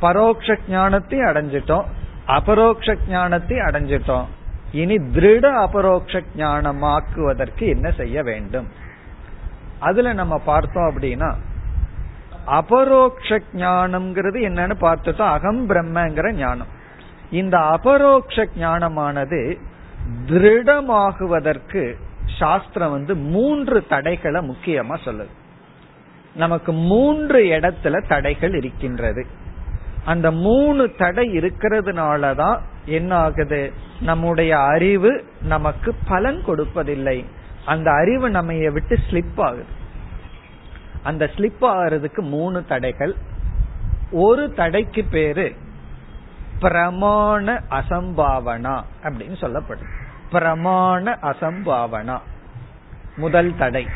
[0.00, 1.84] பரோக்ஷ ஞானத்தையும் அடைஞ்சிட்டோம்.
[2.26, 4.24] அபரோக்ஷ ஞானத்தையும் அடைஞ்சிட்டோம்.
[4.72, 8.68] இனி திருட அபரோக்ஷ ஞானமாக்குவதற்கு என்ன செய்ய வேண்டும்?
[9.78, 11.34] அதுல நம்ம பார்த்தோம் அப்படின்னா
[12.44, 16.66] அபரோக்ஷ ஞானம்ங்கிறது என்னன்னு பார்த்துட்டோம் அகம் பிரம்மங்கிற ஞானம்.
[17.30, 19.56] இந்த அபரோக்ஷ ஞானமானது
[20.26, 21.94] திருடமாகுவதற்கு
[22.38, 25.32] சாஸ்திரம் வந்து மூன்று தடைகளை முக்கியமா சொல்லுது.
[26.34, 29.26] நமக்கு மூன்று இடத்துல தடைகள் இருக்கின்றது.
[30.04, 37.24] அந்த மூணு தடை இருக்கிறதுனாலதான் என்ன ஆகுது நம்முடைய அறிவு நமக்கு பலன் கொடுப்பதில்லை.
[37.66, 39.66] அந்த அறிவு நம்ம விட்டு ஸ்லிப் ஆகுது.
[41.02, 43.14] அந்த ஸ்லிப் ஆகிறதுக்கு மூணு தடைகள்.
[44.10, 45.54] ஒரு தடைக்கு பேரு
[46.60, 49.86] பிரமாண அசம்பாவனா அப்படின்னு சொல்லப்படுது.
[50.32, 52.18] பிரமாண அசம்பாவனா.
[53.16, 53.86] முதல் தடை.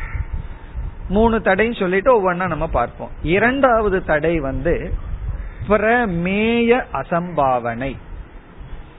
[1.09, 3.09] மூணு தடைன்னு சொல்லிட்டு ஒவ்வொன்னா நம்ம பார்ப்போம்.
[3.23, 4.93] இரண்டாவது தடை வந்து
[5.67, 7.95] பிரமேய அசம்பாவனை.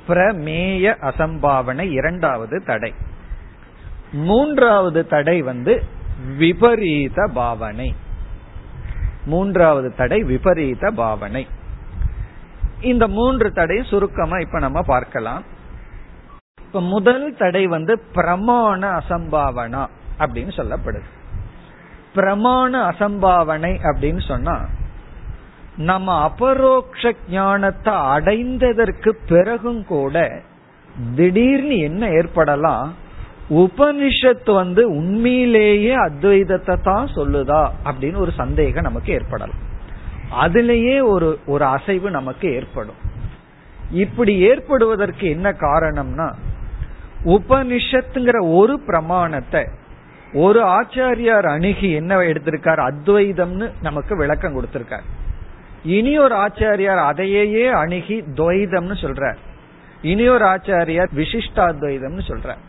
[0.08, 2.94] பிரமேய அசம்பாவனை இரண்டாவது தடை.
[4.12, 5.82] மூன்றாவது தடை வந்து
[6.36, 7.94] விபரீத பாவனை.
[9.24, 11.46] மூன்றாவது தடை விபரீத பாவனை.
[12.80, 15.42] இந்த மூன்று தடை சுருக்கமா இப்ப நம்ம பார்க்கலாம்.
[16.60, 19.86] இப்ப முதல் தடை வந்து பிரமாண அசம்பாவனா
[20.18, 21.08] அப்படின்னு சொல்லப்படுது.
[22.14, 24.64] பிரமாண அசம்பாவனை அப்படின்னு சொன்னா
[25.78, 30.42] நம்ம அபரோக்ஷ ஞானத்தை அடைந்ததற்கு பிறகும் கூட
[31.14, 32.94] திடீர்னு என்ன ஏற்படலாம்?
[33.50, 39.62] உபனிஷத்து வந்து உண்மையிலேயே அத்வைதத்தை தான் சொல்லுதா அப்படின்னு ஒரு சந்தேகம் நமக்கு ஏற்படலாம்.
[40.44, 43.00] அதுலேயே ஒரு ஒரு அசைவு நமக்கு ஏற்படும்.
[43.92, 46.28] இப்படி ஏற்படுவதற்கு என்ன காரணம்னா
[47.24, 49.64] உபனிஷத்துங்கிற ஒரு பிரமாணத்தை
[50.32, 52.80] ஒரு ஆச்சாரியார் அணுகி என்ன எடுத்திருக்கார்?
[52.90, 55.06] அத்வைதம்னு நமக்கு விளக்கம் கொடுத்திருக்கார்.
[55.82, 59.36] இனி ஒரு ஆச்சாரியார் அதையே அணுகி துவைதம்னு சொல்றார்
[60.02, 62.62] இனியொரு ஆச்சாரியார் விசிஷ்டாத்வைதம்னு சொல்றார்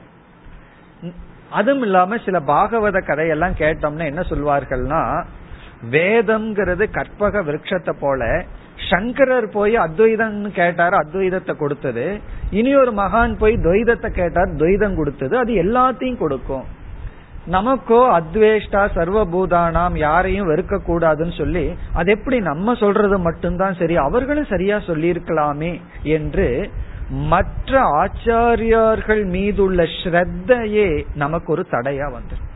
[1.50, 5.24] அதுவும் இல்லாம சில பாகவத கதையெல்லாம் கேட்டோம்னா என்ன சொல்வார்கள்னா
[5.91, 8.45] வேதம்ங்கிறது கற்பக விருட்சத்தை போல
[8.89, 12.19] சங்கரர் போய் அத்வைதம்னு கேட்டார் அத்வைதத்தை கொடுத்தது.
[12.50, 15.38] இனி ஒரு மகான் போய் துவைதத்தை கேட்டார் துவைதம் கொடுத்தது.
[15.38, 16.65] அது எல்லாத்தையும் கொடுக்கும்.
[17.47, 24.78] நமக்கோ அத்வேஷ்டா சர்வபூதானாம் யாரையும் வெறுக்க கூடாதுன்னு சொல்லி அது எப்படி நம்ம சொல்றது மட்டும்தான் சரி அவர்களும் சரியா
[24.78, 26.69] சொல்லியிருக்கலாமே என்று
[27.10, 32.47] மற்ற ஆச்சாரியார்கள் மீதுள்ள ஸ்ரத்தையே நமக்கு ஒரு தடையா வந்துடும்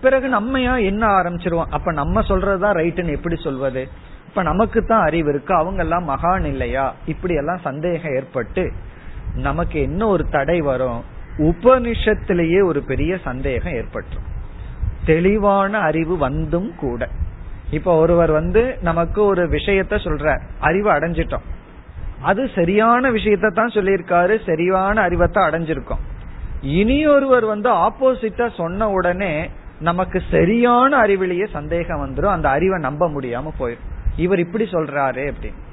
[0.00, 1.68] பிறகு நம்மையா என்ன ஆரம்பிச்சிருவோம்?
[1.70, 3.88] அப்ப நம்ம சொல்றதுதான் ரைட்டுன்னு எப்படி சொல்வது?
[4.26, 6.94] இப்ப நமக்கு தான் அறிவு இருக்கு அவங்க எல்லாம் மகான் இல்லையா?
[7.06, 8.72] இப்படி எல்லாம் சந்தேகம் ஏற்பட்டு
[9.34, 11.04] நமக்கு என்ன ஒரு தடை வரும்?
[11.38, 14.28] உபனிஷத்திலேயே ஒரு பெரிய சந்தேகம் ஏற்பட்டுரும்.
[15.04, 17.08] தெளிவான அறிவு வந்தும் கூட.
[17.70, 21.42] இப்ப ஒருவர் வந்து நமக்கு ஒரு விஷயத்த சொல்ற அறிவு அடைஞ்சிட்டோம்.
[22.20, 24.44] அது சரியான விஷயத்த தான் சொல்லியிருக்காரு.
[24.46, 26.00] சரியான அறிவத்தை அடைஞ்சிருக்கோம்.
[26.62, 33.48] இனி ஒருவர் வந்து ஆப்போசிட்டா சொன்ன உடனே நமக்கு சரியான அறிவிலேயே சந்தேகம் வந்துடும் அந்த அறிவை நம்ப முடியாம
[33.60, 35.69] போயிடும் இவர் இப்படி சொல்றாரு அப்படின்னு.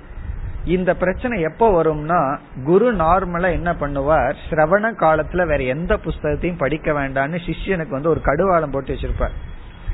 [0.67, 4.36] இந்த பிரச்சனை எப்ப வரும்னா குரு நார்மலா என்ன பண்ணுவார்?
[4.49, 9.36] சிரவண காலத்துல வேற எந்த புஸ்தகத்தையும் படிக்க வேண்டாம்னு சிஷ்யனுக்கு வந்து ஒரு கடுவாளம் போட்டு வச்சிருப்பார்.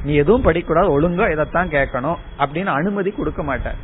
[0.04, 3.76] நீ எதுவும் படிக்கூடாது ஒழுங்கா இதைத்தான் கேட்கணும் அப்படின்னு அனுமதி கொடுக்க மாட்டார்.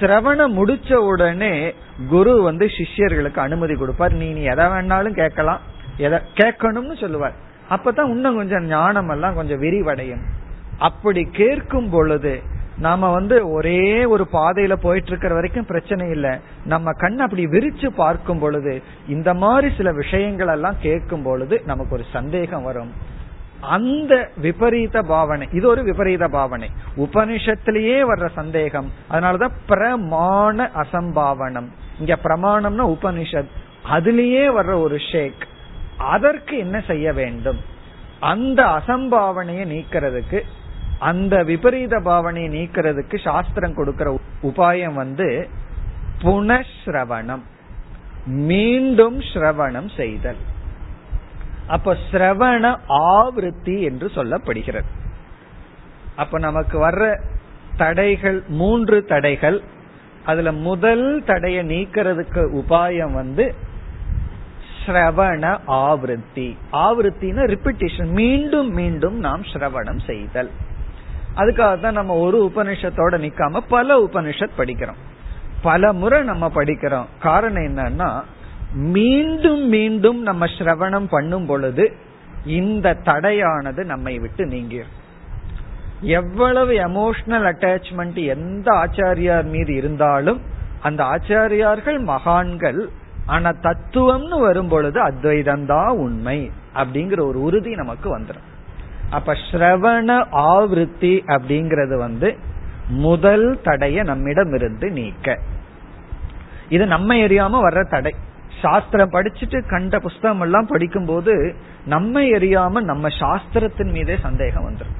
[0.00, 1.74] சிரவண முடிச்ச உடனே
[2.08, 4.12] குரு வந்து சிஷ்யர்களுக்கு அனுமதி கொடுப்பார்.
[4.12, 5.60] நீ நீ எதை வேணாலும் கேட்கலாம்.
[5.96, 7.32] எதை கேட்கணும்னு சொல்லுவார்.
[7.70, 10.22] அப்பதான் இன்னும் கொஞ்சம் ஞானம் எல்லாம் கொஞ்சம் விரிவடையும்.
[10.78, 12.42] அப்படி கேட்கும் பொழுது
[12.80, 16.38] நாம வந்து ஒரே ஒரு பாதையில போயிட்டு இருக்கிற வரைக்கும் பிரச்சனை இல்லை.
[16.64, 22.04] நம்ம கண் அப்படி விரிச்சு பார்க்கும் பொழுது இந்த மாதிரி சில விஷயங்கள் எல்லாம் கேட்கும் பொழுது நமக்கு ஒரு
[22.12, 22.92] சந்தேகம் வரும்.
[23.60, 26.70] அந்த விபரீத பாவனை இது ஒரு விபரீத பாவனை.
[26.96, 28.92] உபனிஷத்திலேயே வர்ற சந்தேகம்.
[29.10, 31.68] அதனாலதான் பிரமாண அசம்பாவனம்.
[31.98, 33.50] இங்க பிரமாணம்னா உபனிஷத்.
[33.90, 35.46] அதுலேயே வர்ற ஒரு ஷேக்.
[35.96, 37.58] அதற்கு என்ன செய்ய வேண்டும்?
[38.20, 40.40] அந்த அசம்பாவனையை நீக்கிறதுக்கு
[41.00, 45.48] அந்த விபரீத பாவனையை நீக்கிறதுக்கு சாஸ்திரம் கொடுக்கிற உபாயம் வந்து
[46.18, 47.42] புனஸ்ரவணம்.
[48.26, 50.36] மீண்டும் ஸ்ரவணம் செய்தல்.
[51.66, 54.88] அப்ப ஸ்ரவண ஆவருத்தி என்று சொல்லப்படுகிறது.
[56.16, 57.20] அப்ப நமக்கு வர்ற
[57.76, 59.62] தடைகள் மூன்று தடைகள்.
[60.24, 63.54] அதுல முதல் தடையை நீக்கிறதுக்கு உபாயம் வந்து
[64.86, 66.56] ஸ்ரவண ஆவருத்தி.
[66.72, 70.50] ஆவருத்தின ரிப்பிட்டேஷன் மீண்டும் மீண்டும் நாம் ஸ்ரவணம் செய்தல்.
[71.40, 75.00] அதுக்காக தான் நம்ம ஒரு உபனிஷத்தோட நிக்காம பல உபனிஷத் படிக்கிறோம்.
[75.62, 77.08] பல முறை நம்ம படிக்கிறோம்.
[77.20, 78.10] காரணம் என்னன்னா
[78.94, 81.84] மீண்டும் மீண்டும் நம்ம சிரவணம் பண்ணும் பொழுது
[82.58, 84.96] இந்த தடையானது நம்மை விட்டு நீங்கிடும்
[86.02, 90.40] எவ்வளவு எமோஷனல் அட்டாச்மெண்ட் எந்த ஆச்சாரியார் மீது இருந்தாலும்
[90.82, 92.80] அந்த ஆச்சாரியார்கள் மகான்கள்
[93.26, 96.38] ஆனா தத்துவம்னு வரும் பொழுது அத்வைதம் தான் உண்மை
[96.74, 98.46] அப்படிங்கிற ஒரு உறுதி நமக்கு வந்துடும்
[99.10, 102.38] அப்ப ஸ்ரவண ஆவருத்தி அப்படிங்கறது வந்து
[102.88, 105.38] முதல் தடைய நம்மிடம் இருந்து நீக்க.
[106.68, 108.14] இது நம்ம எரியாம வர்ற தடை.
[108.62, 114.98] சாஸ்திரம் படிச்சுட்டு கண்ட புஸ்தகம் எல்லாம் படிக்கும் போது நம்ம எரியாம நம்ம சாஸ்திரத்தின் மீதே சந்தேகம் வந்துடும்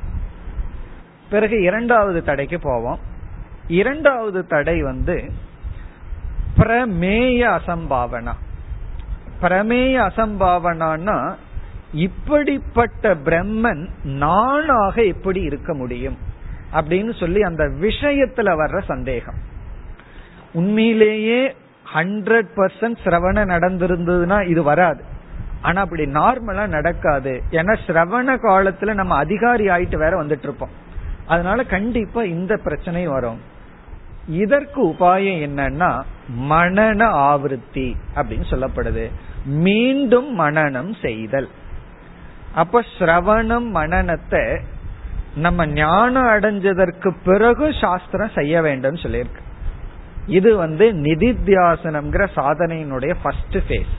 [1.30, 2.98] பிறகு இரண்டாவது தடைக்கு போவோம்.
[3.68, 5.32] இரண்டாவது தடை வந்து
[6.56, 8.32] பிரமேய அசம்பாவனா.
[9.42, 11.34] பிரமேய அசம்பாவனான்னா
[11.92, 16.16] இப்படிப்பட்ட பிரம்மன் நானாக எப்படி இருக்க முடியும்?
[16.72, 19.34] அப்படின்னு சொல்லி அந்த விஷயத்துல வர்ற சந்தேகம்.
[20.52, 21.54] உண்மையிலேயே
[21.94, 25.04] ஹண்ட்ரட் பர்சன்ட் சிரவண நடந்திருந்ததுன்னா இது வராது.
[25.62, 27.42] ஆனா அப்படி நார்மலா நடக்காது.
[27.50, 30.70] ஏன்னா சிரவண காலத்துல நம்ம அதிகாரி ஆயிட்டு வேற வந்துட்டு இருப்போம்
[31.26, 33.40] அதனால கண்டிப்பா இந்த பிரச்சனை வரும்.
[34.28, 36.02] இதற்கு உபாயம் என்னன்னா
[36.40, 39.10] மனன ஆவருத்தி அப்படின்னு சொல்லப்படுது.
[39.44, 41.48] மீண்டும் மனநம் செய்தல்.
[42.54, 44.60] அப்ப சிரவணம் மனநத்தை
[45.34, 49.42] நம்ம ஞானம் அடைஞ்சதற்கு பிறகு சாஸ்திரம் செய்ய வேண்டும் சொல்லியிருக்கு.
[50.26, 53.94] இது வந்து நிதித்தியாசனம்ங்கிற சாதனையினுடைய ஃபர்ஸ்ட் ஃபேஸ்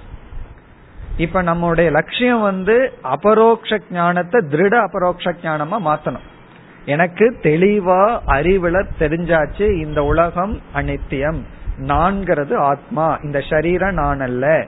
[1.18, 6.28] இப்ப நம்முடைய லட்சியம் வந்து அபரோக்ஷ ஞானத்தை திருட அபரோக்ஷ ஞானமா மாத்தணும்.
[6.86, 11.42] எனக்கு தெளிவா அறிவுல தெரிஞ்சாச்சு இந்த உலகம் அனித்தியம்
[11.78, 14.66] நான்கிறது ஆத்மா இந்த சரீரம் நான் அல்ல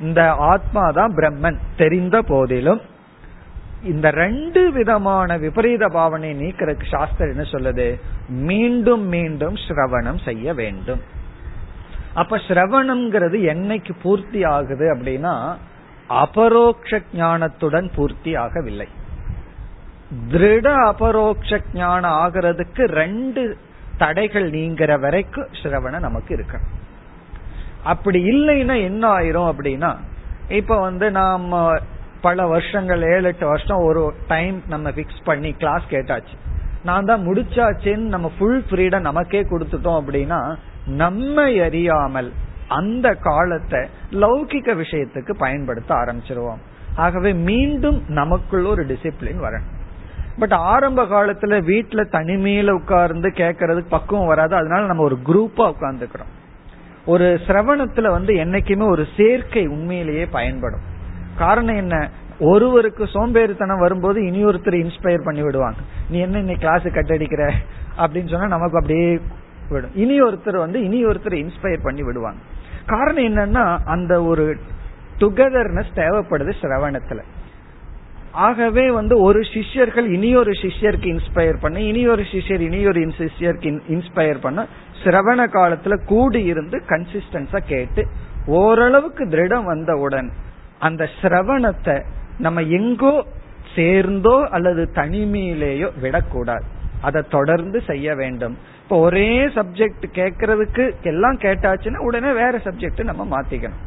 [0.00, 2.80] இந்த ஆத்மா தான் பிரம்மன் தெரிந்த போதிலும்
[3.84, 8.00] இந்த ரெண்டு விதமான விபரீத பாவனை நீக்கிறதுக்கு சாஸ்திரம் என்ன சொல்லுது?
[8.28, 11.00] மீண்டும் மீண்டும் சிரவணம் செய்ய வேண்டும்.
[12.14, 15.56] அப்ப சிரவணம்ங்கிறது என்னைக்கு பூர்த்தி ஆகுது அப்படின்னா
[16.08, 18.88] அபரோக்ஷ ஞானத்துடன் பூர்த்தி ஆகவில்லை.
[20.30, 23.56] திருட அபரோக்ஷ ஞானம் ஆகிறதுக்கு ரெண்டு
[23.98, 26.58] தடைகள் நீங்கிற வரைக்கும் சிரவணம் நமக்கு இருக்கு
[27.82, 29.96] அப்படி இல்லைன்னா என்ன ஆயிரும் அப்படின்னா
[30.48, 31.78] இப்ப வந்து நாம
[32.22, 36.36] பல வருஷங்கள் ஏழு எட்டு வருஷம் ஒரு டைம் நம்ம பிக்ஸ் பண்ணி கிளாஸ் கேட்டாச்சு.
[36.84, 40.56] நான் தான் முடிச்சாச்சேன்னு நம்ம ஃபுல் ஃப்ரீடம் நமக்கே கொடுத்துட்டோம் அப்படின்னா
[40.86, 42.32] நம்ம அறியாமல்
[42.68, 43.80] அந்த காலத்தை
[44.10, 46.60] லௌகிக விஷயத்துக்கு பயன்படுத்த ஆரம்பிச்சிருவோம்.
[46.94, 49.70] ஆகவே மீண்டும் நமக்குள்ள ஒரு டிசிப்ளின் வரணும்.
[50.38, 54.54] பட் ஆரம்ப காலத்துல வீட்டுல தனிமையில உட்கார்ந்து கேட்கறதுக்கு பக்குவம் வராது.
[54.54, 56.32] அதனால நம்ம ஒரு குரூப்பா உட்கார்ந்துக்கிறோம்.
[57.06, 60.90] ஒரு சிரவணத்துல வந்து என்னைக்குமே ஒரு சேர்க்கை உண்மையிலேயே பயன்படும்.
[61.38, 62.10] காரணம் என்ன?
[62.40, 65.78] ஒருவருக்கு சோம்பேறித்தனம் வரும்போது இனியொருத்தர் இன்ஸ்பயர் பண்ணி விடுவாங்க.
[66.10, 67.50] நீ என்ன இன்னைக்கு கிளாஸ் கட்டடிக்கிற?
[67.98, 69.20] அப்படின்னு சொன்னா நமக்கு அப்படியே
[69.68, 69.90] விடும்.
[69.94, 72.38] இனி ஒருத்தர் வந்து இனி ஒருத்தர் இன்ஸ்பயர் பண்ணி விடுவாங்க.
[72.86, 74.56] காரணம் என்னன்னா அந்த ஒரு
[75.18, 77.22] டுகெதர்னஸ் தேவைப்படுது சிரவணத்துல.
[78.32, 83.80] ஆகவே வந்து ஒரு சிஷ்யர்கள் இனி ஒரு சிஷ்யருக்கு இன்ஸ்பயர் பண்ண இனி ஒரு சிஷ்யர் இனி ஒரு சிஷ்யருக்கு
[83.88, 84.66] இன்ஸ்பயர் பண்ண
[85.04, 88.06] சிரவண காலத்துல கூடி இருந்து கன்சிஸ்டன்ஸா கேட்டு
[88.46, 90.32] ஓரளவுக்கு திருடம் வந்தவுடன்
[90.86, 91.96] அந்த சிரவணத்தை
[92.38, 93.14] நம்ம எங்கோ
[93.74, 96.64] சேர்ந்தோ அல்லது தனிமையிலேயோ விடக்கூடாது.
[97.06, 98.54] அதை தொடர்ந்து செய்ய வேண்டும்.
[98.82, 103.82] இப்போ ஒரே சப்ஜெக்ட் கேட்கறதுக்கு எல்லாம் கேட்டாச்சுன்னா உடனே வேற சப்ஜெக்ட் நம்ம மாத்திக்கணும்.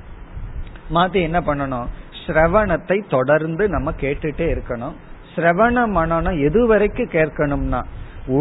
[0.96, 1.88] மாத்தி என்ன பண்ணணும்?
[2.24, 4.96] சிரவணத்தை தொடர்ந்து நம்ம கேட்டுட்டே இருக்கணும்.
[5.34, 7.82] சிரவண மனநம் எது வரைக்கும் கேட்கணும்னா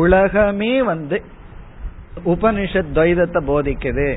[0.01, 1.17] உலகமே வந்து
[2.33, 4.09] உபனிஷத் துவைதத்தை போதிக்குது.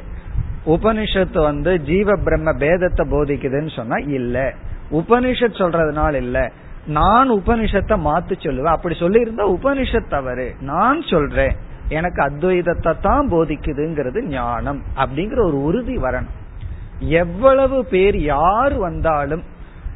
[0.68, 4.54] உபனிஷத்து வந்து ஜீவ பிரம்ம பேதத்தை போதிக்குதுன்னு சொன்னா இல்ல.
[4.92, 6.52] உபனிஷத் சொல்றதுனால இல்ல.
[6.88, 8.64] நான் உபனிஷத்தை மாத்து சொல்லுவேன்.
[8.64, 10.56] அப்படி சொல்லி இருந்தா உபனிஷத் தவறு.
[10.60, 11.56] நான் சொல்றேன்.
[11.90, 16.30] எனக்கு அத்வைதத்தை தான் போதிக்குதுங்கிறது ஞானம் அப்படிங்கிற ஒரு உறுதி வரணும்.
[17.00, 19.44] எவ்வளவு பேர் யார் வந்தாலும்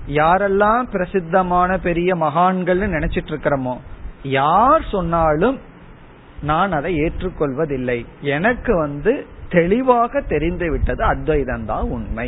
[0.08, 3.78] யாரெல்லாம் பிரசித்தமான பெரிய மகான்கள்னு நினைச்சிட்டு இருக்கிறோமோ
[4.24, 5.60] யார் சொன்னாலும்
[6.42, 8.06] நான் அதை ஏற்றுக்கொள்வதில்லை.
[8.22, 12.28] எனக்கு வந்து தெளிவாக தெரிந்து விட்டது அத்வைதம் தான் உண்மை.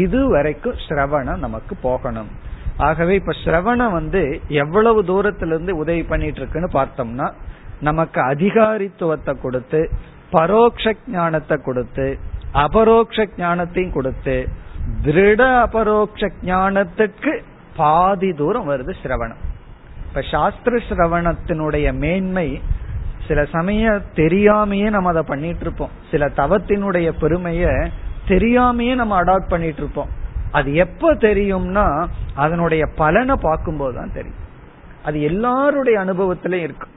[0.00, 2.30] இது வரைக்கும் சிரவணம் நமக்கு போகணும்.
[2.86, 4.22] ஆகவே இப்ப சிரவணம் வந்து
[4.62, 7.28] எவ்வளவு தூரத்திலிருந்து உதவி பண்ணிட்டு இருக்குன்னு பார்த்தோம்னா
[7.80, 9.80] நமக்கு அதிகாரித்துவத்தை கொடுத்து
[10.30, 12.06] பரோக்ஷ ஞானத்தை கொடுத்து
[12.64, 14.36] அபரோக்ஷ ஞானத்தையும் கொடுத்து
[15.04, 17.32] திருட அபரோக்ஷ ஞானத்துக்கு
[17.76, 19.42] பாதி தூரம் வருது சிரவணம்
[20.08, 22.48] இப்ப சாஸ்திர சிரவணத்தினுடைய மேன்மை
[23.28, 27.64] சில சமயம் தெரியாமையே நம்ம அதை பண்ணிட்டு இருப்போம் சில தவத்தினுடைய பெருமைய
[28.28, 30.12] தெரியாமையே நம்ம அடாப்ட் பண்ணிட்டு இருப்போம்
[30.50, 31.86] அது எப்ப தெரியும்னா
[32.34, 34.38] அதனுடைய பலனை பார்க்கும்போது தான் தெரியும்.
[35.04, 36.94] அது எல்லாருடைய அனுபவத்திலயும் இருக்கும்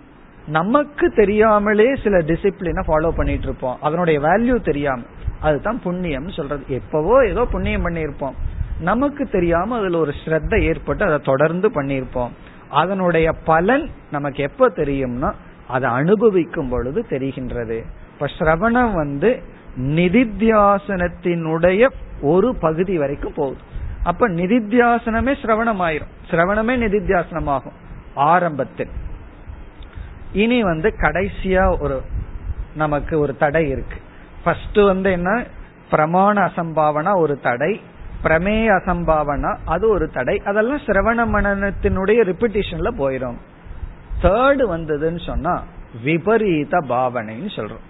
[0.48, 5.02] நமக்கு தெரியாமலே சில டிசிப்ளினை ஃபாலோ பண்ணிட்டு இருப்போம் அதனுடைய வேல்யூ தெரியாம.
[5.42, 6.64] அதுதான் புண்ணியம் சொல்றது.
[6.68, 8.36] எப்பவோ ஏதோ புண்ணியம் பண்ணியிருப்போம்.
[8.80, 12.34] நமக்கு தெரியாம அதுல ஒரு ஸ்ரத்த ஏற்பட்டு அதை தொடர்ந்து பண்ணியிருப்போம்.
[12.70, 15.30] அதனுடைய பலன் நமக்கு எப்ப தெரியும்னா
[15.72, 17.84] அதை அனுபவிக்கும் பொழுது தெரிகின்றது.
[18.14, 19.44] இப்ப சிரவணம் வந்து
[19.80, 21.90] நிதித்தியாசனத்தினுடைய
[22.22, 23.60] ஒரு பகுதி வரைக்கும் போகுது.
[24.04, 27.74] அப்ப நிதித்தியாசனமே சிரவணம் ஆயிரும் சிரவணமே நிதித்தியாசனம் ஆகும்
[28.14, 28.90] ஆரம்பத்தில்.
[30.34, 32.02] இனி வந்து கடைசியா ஒரு
[32.76, 33.96] நமக்கு ஒரு தடை இருக்கு.
[34.44, 35.44] ஃபர்ஸ்ட் வந்து என்ன?
[35.92, 37.82] பிரமாண அசம்பாவனா ஒரு தடை
[38.24, 40.42] பிரமேய அசம்பாவனா அது ஒரு தடை.
[40.46, 43.36] அதெல்லாம் சிரவண மனநத்தினுடைய ரிப்பிட்டிஷன்ல போயிடும்
[44.22, 45.64] தேர்டு வந்ததுன்னு சொன்னா
[46.04, 47.86] விபரீத பாவனைன்னு சொல்றோம்.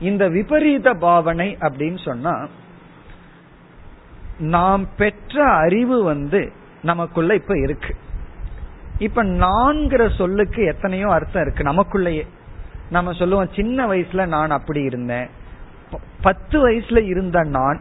[0.00, 2.46] இந்த விபரீத பாவனை அப்படின்னு சொன்னா
[4.38, 7.96] நாம் பெற்ற அறிவு வந்து நமக்குள்ள இப்ப இருக்கு.
[8.98, 12.26] இப்ப நான்கிற சொல்லுக்கு எத்தனையோ அர்த்தம் இருக்கு நமக்குள்ளேயே.
[12.90, 15.28] நம்ம சொல்லுவோம் சின்ன வயசுல நான் அப்படி இருந்தேன்.
[16.20, 17.80] பத்து வயசுல இருந்த நான்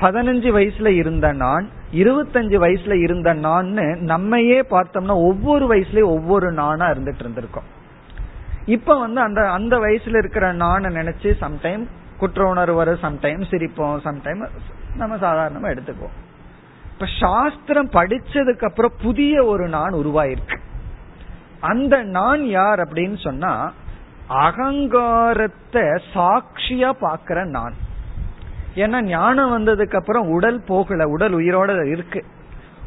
[0.00, 7.24] பதினஞ்சு வயசுல இருந்த நான் இருபத்தஞ்சு வயசுல இருந்த நான்னு நம்மையே பார்த்தோம்னா ஒவ்வொரு வயசுலயும் ஒவ்வொரு நானா இருந்துட்டு
[7.24, 7.68] இருந்திருக்கோம்.
[8.66, 11.84] இப்ப வந்து அந்த அந்த வயசுல இருக்கிற நானை நினைச்சு சம்டைம்
[12.18, 14.48] குற்ற உணர்வு வரும் சம்டைம் சிரிப்போம் சம்டைம்
[14.96, 16.16] நம்ம சாதாரணமா எடுத்துக்குவோம்.
[16.92, 20.58] இப்ப சாஸ்திரம் படிச்சதுக்கு அப்புறம் புதிய ஒரு நான் உருவாயிருக்கு.
[21.60, 23.72] அந்த நான் யார் அப்படின்னு சொன்னா
[24.28, 27.74] அகங்காரத்தை சாட்சியா பாக்குற நான்.
[28.74, 32.24] ஏன்னா ஞானம் வந்ததுக்கு அப்புறம் உடல் போகல உடல் உயிரோட இருக்கு.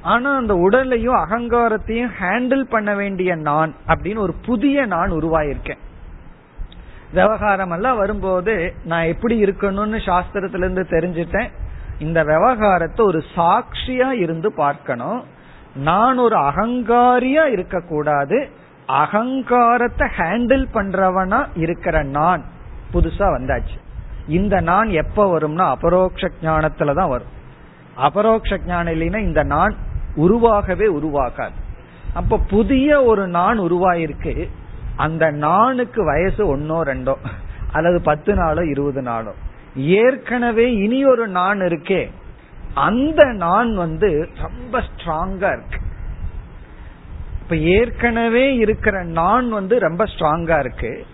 [0.02, 5.78] ஆனா அந்த உடலையும் அகங்காரத்தையும் ஹேண்டில் பண்ண வேண்டிய நான் அப்படின்னு ஒரு புதிய நான் உருவாயிருக்கேன்.
[7.14, 11.50] விவகாரம் எல்லாம் வரும்போது நான் எப்படி இருக்கணும்னு சாஸ்திரத்துல இருந்து தெரிஞ்சுட்டேன்.
[12.00, 15.24] இந்த விவகாரத்தை ஒரு சாட்சியா இருந்து பார்க்கணும்.
[15.76, 18.50] நான் ஒரு அகங்காரியா இருக்கக்கூடாது.
[18.88, 22.44] அகங்காரத்தை ஹேண்டில் பண்றவனா இருக்கிற நான்
[22.94, 23.78] புதுசா வந்தாச்சு.
[24.28, 27.36] இந்த நான் எப்ப வரும்னா அபரோக்ஷ ஞானத்துலதான் வரும்.
[27.96, 29.76] அபரோக்ஷ ஞானம் இல்லைன்னா இந்த நான்
[30.16, 31.66] உருவாகவே உருவாகாது.
[32.14, 34.50] அப்ப புதிய ஒரு நான் உருவாயிருக்கு.
[34.96, 37.14] அந்த நானுக்கு வயசு ஒன்னோ ரெண்டோ
[37.72, 39.34] அல்லது பத்து நாளோ இருபது நாளோ.
[39.76, 42.12] ஏற்கனவே இனி ஒரு நான் இருக்கே.
[42.74, 45.80] அந்த நான் வந்து ரொம்ப ஸ்ட்ராங்கா இருக்கு.
[47.42, 51.06] இப்ப ஏற்கனவே இருக்கிற நான் வந்து ரொம்ப ஸ்ட்ராங்கா இருக்கு.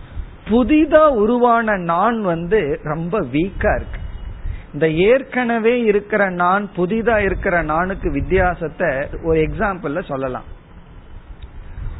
[0.49, 3.99] புதிதா உருவான நான் வந்து ரொம்ப வீக்கா இருக்கு.
[4.73, 8.89] இந்த ஏற்கனவே இருக்கிற நான் புதிதா இருக்கிற நானுக்கு வித்தியாசத்தை
[9.23, 10.43] ஒரு எக்ஸாம்பிள்ல சொல்லலாம்.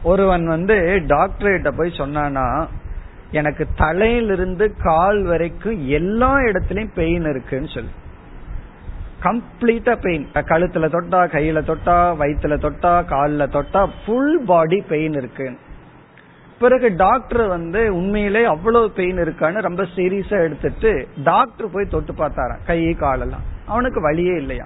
[0.04, 0.76] ஒருவன் வந்து
[1.08, 2.68] டாக்டரேட்ட போய் சொன்னானா
[3.32, 7.94] எனக்கு தலையிலிருந்து கால் வரைக்கும் எல்லா இடத்துலயும் பெயின் இருக்குன்னு சொல்லு.
[9.24, 15.58] கம்ப்ளீட்டா பெயின் கழுத்துல தொட்டா கையில தொட்டா வயிற்றுல தொட்டா காலில் தொட்டா ஃபுல் பாடி பெயின் இருக்குன்னு.
[16.60, 22.64] பிறகு டாக்டர் வந்து உண்மையிலே அவ்வளவு பெயின் இருக்கான்னு ரொம்ப சீரியஸா எடுத்துட்டு டாக்டர் போய் தொட்டு பார்த்தாராம்.
[22.66, 23.44] கை காலெல்லாம்.
[23.68, 24.66] அவனுக்கு வழியே இல்லையா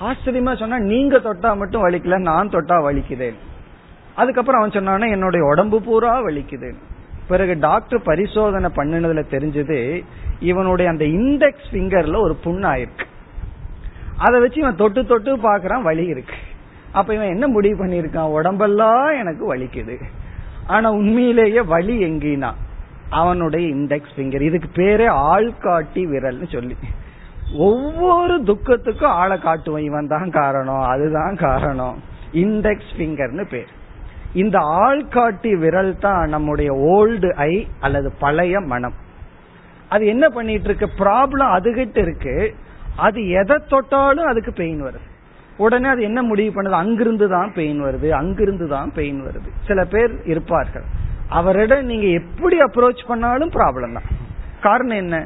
[0.00, 3.38] ஆச்சரியமா சொன்னா நீங்க தொட்டா மட்டும் வலிக்கல நான் தொட்டா வலிக்குதேன்.
[4.14, 6.74] அதுக்கப்புறம் அவன் சொன்னானே என்னுடைய உடம்பு பூரா வலிக்குது
[7.28, 10.04] பிறகு டாக்டர் பரிசோதனை பண்ணினதுல தெரிஞ்சது
[10.40, 13.06] இவனுடைய அந்த இண்டெக்ஸ் பிங்கர்ல ஒரு புண்ணாயிருக்கு.
[14.16, 16.38] அதை வச்சு இவன் தொட்டு தொட்டு பாக்குறான் வலி இருக்கு.
[16.92, 19.96] அப்ப இவன் என்ன முடிவு பண்ணிருக்கான் உடம்பெல்லாம் எனக்கு வலிக்குது.
[20.68, 22.52] ஆனா உண்மையிலேயே வலி எங்கினா?
[23.10, 25.06] அவனுடைய இண்டெக்ஸ் பிங்கர் இதுக்கு பேரே
[25.36, 26.76] ஆள்காட்டி விரல்னு சொல்லி.
[27.56, 29.84] ஒவ்வொரு துக்கத்துக்கும் ஆளை காட்டுவான்.
[29.84, 32.02] இவன் தான் காரணம் அதுதான் காரணம்.
[32.32, 33.76] இண்டெக்ஸ் பிங்கர்னு பேர்.
[34.34, 38.94] இந்த ஆள்காட்டி விரல் தான் நம்முடைய ஓல்டு ஐ அல்லது பழைய மனம்.
[39.88, 41.04] அது என்ன பண்ணிட்டு இருக்கு?
[41.04, 42.54] ப்ராப்ளம் அதுகிட்ட இருக்கு.
[42.96, 45.07] அது எதை தொட்டாலும் அதுக்கு பெயின் வருது.
[45.58, 46.80] உடனே அது என்ன முடிவு பண்ணுது?
[46.82, 49.50] அங்கிருந்து தான் பெயின் வருது அங்கிருந்து தான் பெயின் வருது.
[49.66, 50.86] சில பேர் இருப்பார்கள்.
[51.28, 54.08] அவரிடம் நீங்க எப்படி அப்ரோச் பண்ணாலும் ப்ராப்ளம் தான்.
[54.60, 55.16] காரணம் என்ன?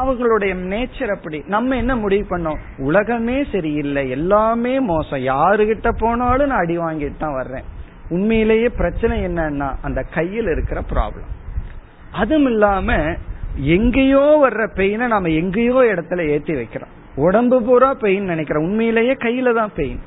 [0.00, 1.44] அவங்களுடைய நேச்சர் அப்படி.
[1.46, 2.60] நம்ம என்ன முடிவு பண்ணோம்?
[2.78, 5.22] உலகமே சரியில்லை எல்லாமே மோசம்.
[5.32, 7.68] யாருகிட்ட போனாலும் நான் அடி வாங்கிட்டு தான் வர்றேன்.
[8.08, 11.30] உண்மையிலேயே பிரச்சனை என்னன்னா அந்த கையில் இருக்கிற ப்ராப்ளம்
[12.12, 13.16] அதுவும் இல்லாம
[13.76, 16.94] எங்கேயோ வர்ற பெயினை நாம எங்கேயோ இடத்துல ஏத்தி வைக்கிறோம்.
[17.16, 18.64] உடம்பு பூரா பெயின் நினைக்கிறேன்.
[18.64, 20.00] உண்மையிலேயே கையில தான் பெயின்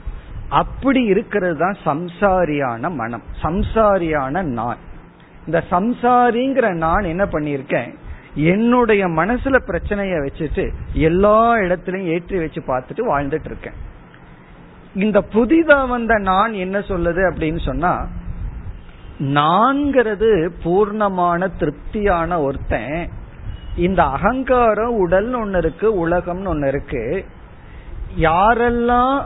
[0.49, 3.23] அப்படி இருக்கிறது தான் சம்சாரியான மனம்.
[3.43, 4.77] சம்சாரியான நான்.
[5.45, 7.91] இந்த சம்சாரிங்கிற நான் என்ன பண்ணிருக்கேன்
[8.35, 13.77] என்னுடைய மனசுல பிரச்சனைய வச்சுட்டு எல்லா இடத்துலயும் ஏற்றி வச்சு பார்த்துட்டு வாழ்ந்துட்டு இருக்கேன்.
[14.93, 18.07] இந்த புதிதா வந்த நான் என்ன சொல்லுது அப்படின்னு சொன்னா
[19.19, 23.09] நான்கிறது பூர்ணமான திருப்தியான ஒருத்தன்
[23.77, 27.25] இந்த அகங்காரம் உடல்னு ஒன்னு இருக்கு உலகம்னு ஒன்னு இருக்கு.
[28.19, 29.17] யாரெல்லாம்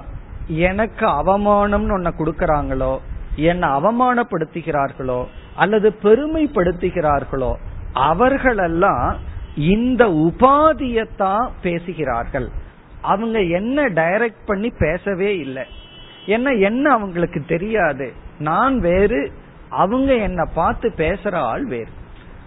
[0.48, 2.94] எனக்கு அவமானம்னு ஒன்ன கொடுக்கறாங்களோ
[3.36, 5.20] என்னை அவமானப்படுத்துகிறார்களோ
[5.56, 7.52] அல்லது பெருமைப்படுத்துகிறார்களோ
[7.94, 9.18] அவர்களெல்லாம்
[9.56, 12.50] இந்த உபாதியத்தான் பேசுகிறார்கள்.
[13.02, 15.64] அவங்க என்ன டைரக்ட் பண்ணி பேசவே இல்லை.
[16.26, 18.14] என்ன என்ன அவங்களுக்கு தெரியாது.
[18.40, 19.32] நான் வேறு
[19.70, 22.00] அவங்க என்ன பார்த்து பேசுற ஆள் வேறு.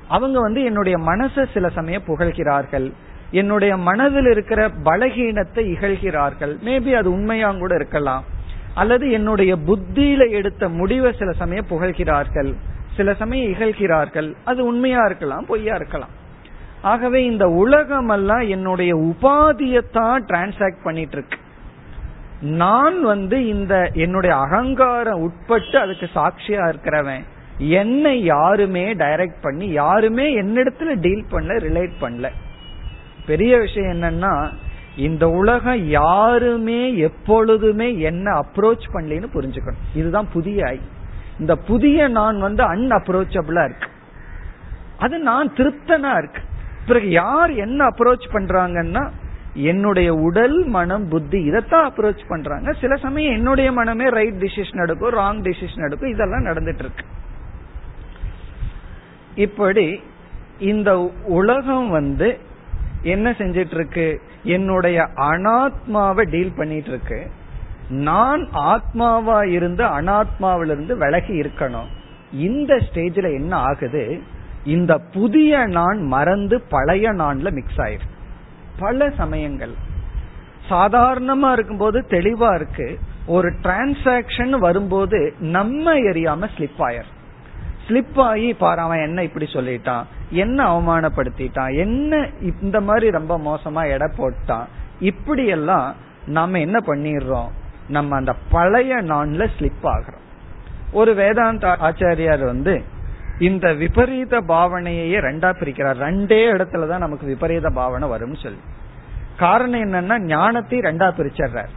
[0.08, 2.92] அவங்க வந்து என்னுடைய மனசை சில சமயம் புகழ்கிறார்கள்.
[3.30, 6.56] என்னுடைய மனதில் இருக்கிற பலகீனத்தை இகழ்கிறார்கள்.
[6.64, 8.24] மேபி அது உண்மையாக கூட இருக்கலாம்.
[8.74, 12.54] அல்லது என்னுடைய புத்தியில எடுத்த முடிவை சில சமயம் புகழ்கிறார்கள்.
[12.96, 14.34] சில சமயம் இகழ்கிறார்கள்.
[14.44, 16.22] அது உண்மையா இருக்கலாம் பொய்யா இருக்கலாம்.
[16.82, 21.38] ஆகவே இந்த உலகம் எல்லாம் என்னுடைய உபாதியத்தான் டிரான்சாக்ட் பண்ணிட்டு இருக்கு
[22.40, 27.24] நான் வந்து இந்த என்னுடைய அகங்காரம் உட்பட்டு அதுக்கு சாட்சியா இருக்கிறவன்.
[27.58, 32.30] என்னை யாருமே டைரக்ட் பண்ணி யாருமே என்னிடத்துல டீல் பண்ணல ரிலேட் பண்ணல.
[33.26, 34.48] பெரிய விஷயம் என்னன்னா
[34.96, 39.96] இந்த உலகம் யாருமே எப்பொழுதுமே என்ன அப்ரோச் பண்ணலன்னு புரிஞ்சுக்கணும்.
[39.96, 40.80] இதுதான் புதிய ஐ
[41.38, 43.88] இந்த புதிய நான் வந்து அன் அப்ரோச்சபிளா இருக்கு.
[44.98, 46.40] அது நான் திருப்தனா இருக்கு.
[46.86, 49.10] பிறகு யார் என்ன அப்ரோச் பண்றாங்கன்னா
[49.54, 52.72] என்னுடைய உடல் மனம் புத்தி இதைத்தான் அப்ரோச் பண்றாங்க.
[52.72, 57.04] சில சமயம் என்னுடைய மனமே ரைட் டிசிஷன் எடுக்கும் ராங் டிசிஷன் எடுக்கும் இதெல்லாம் நடந்துட்டு இருக்கு.
[59.34, 60.00] இப்படி
[60.58, 62.38] இந்த உலகம் வந்து
[63.02, 67.30] என்ன செஞ்சிட்டு இருக்கு என்னுடைய அனாத்மாவை டீல் பண்ணிட்டு இருக்கு
[67.88, 71.86] நான் ஆத்மாவா இருந்து அனாத்மாவிலிருந்து விலகி இருக்கணும்.
[72.32, 74.22] இந்த ஸ்டேஜ்ல என்ன ஆகுது?
[74.64, 78.06] இந்த புதிய நான் மறந்து பழைய நான்ல மிக்ஸ் ஆயிரு.
[78.78, 79.72] பல சமயங்கள்.
[80.70, 82.98] சாதாரணமா இருக்கும்போது தெளிவா இருக்கு.
[83.26, 87.12] ஒரு டிரான்சாக்சன் வரும்போது நம்ம எரியாம ஸ்லிப் ஆயிரு.
[87.88, 90.04] ஸ்லிப் ஆகி பாரு அவன் என்ன இப்படி சொல்லிட்டான்?
[90.30, 91.76] என்ன அவமானப்படுத்திட்டான்?
[91.76, 94.66] என்ன இந்த மாதிரி ரொம்ப மோசமா எடை போட்டான்?
[95.00, 95.94] இப்படி எல்லாம்
[96.26, 97.48] நாம என்ன பண்ணிடுறோம்?
[97.88, 100.22] நம்ம அந்த பழைய நான்ல ஸ்லிப் ஆகிறோம்.
[100.92, 102.84] ஒரு வேதாந்த ஆச்சாரியார் வந்து
[103.38, 105.98] இந்த விபரீத பாவனையே ரெண்டா பிரிக்கிறார்.
[105.98, 108.58] ரெண்டே இடத்துலதான் நமக்கு விபரீத பாவனை வரும்னு சொல்லி.
[109.38, 111.72] காரணம் என்னன்னா ஞானத்தை ரெண்டா பிரிச்சர்றார்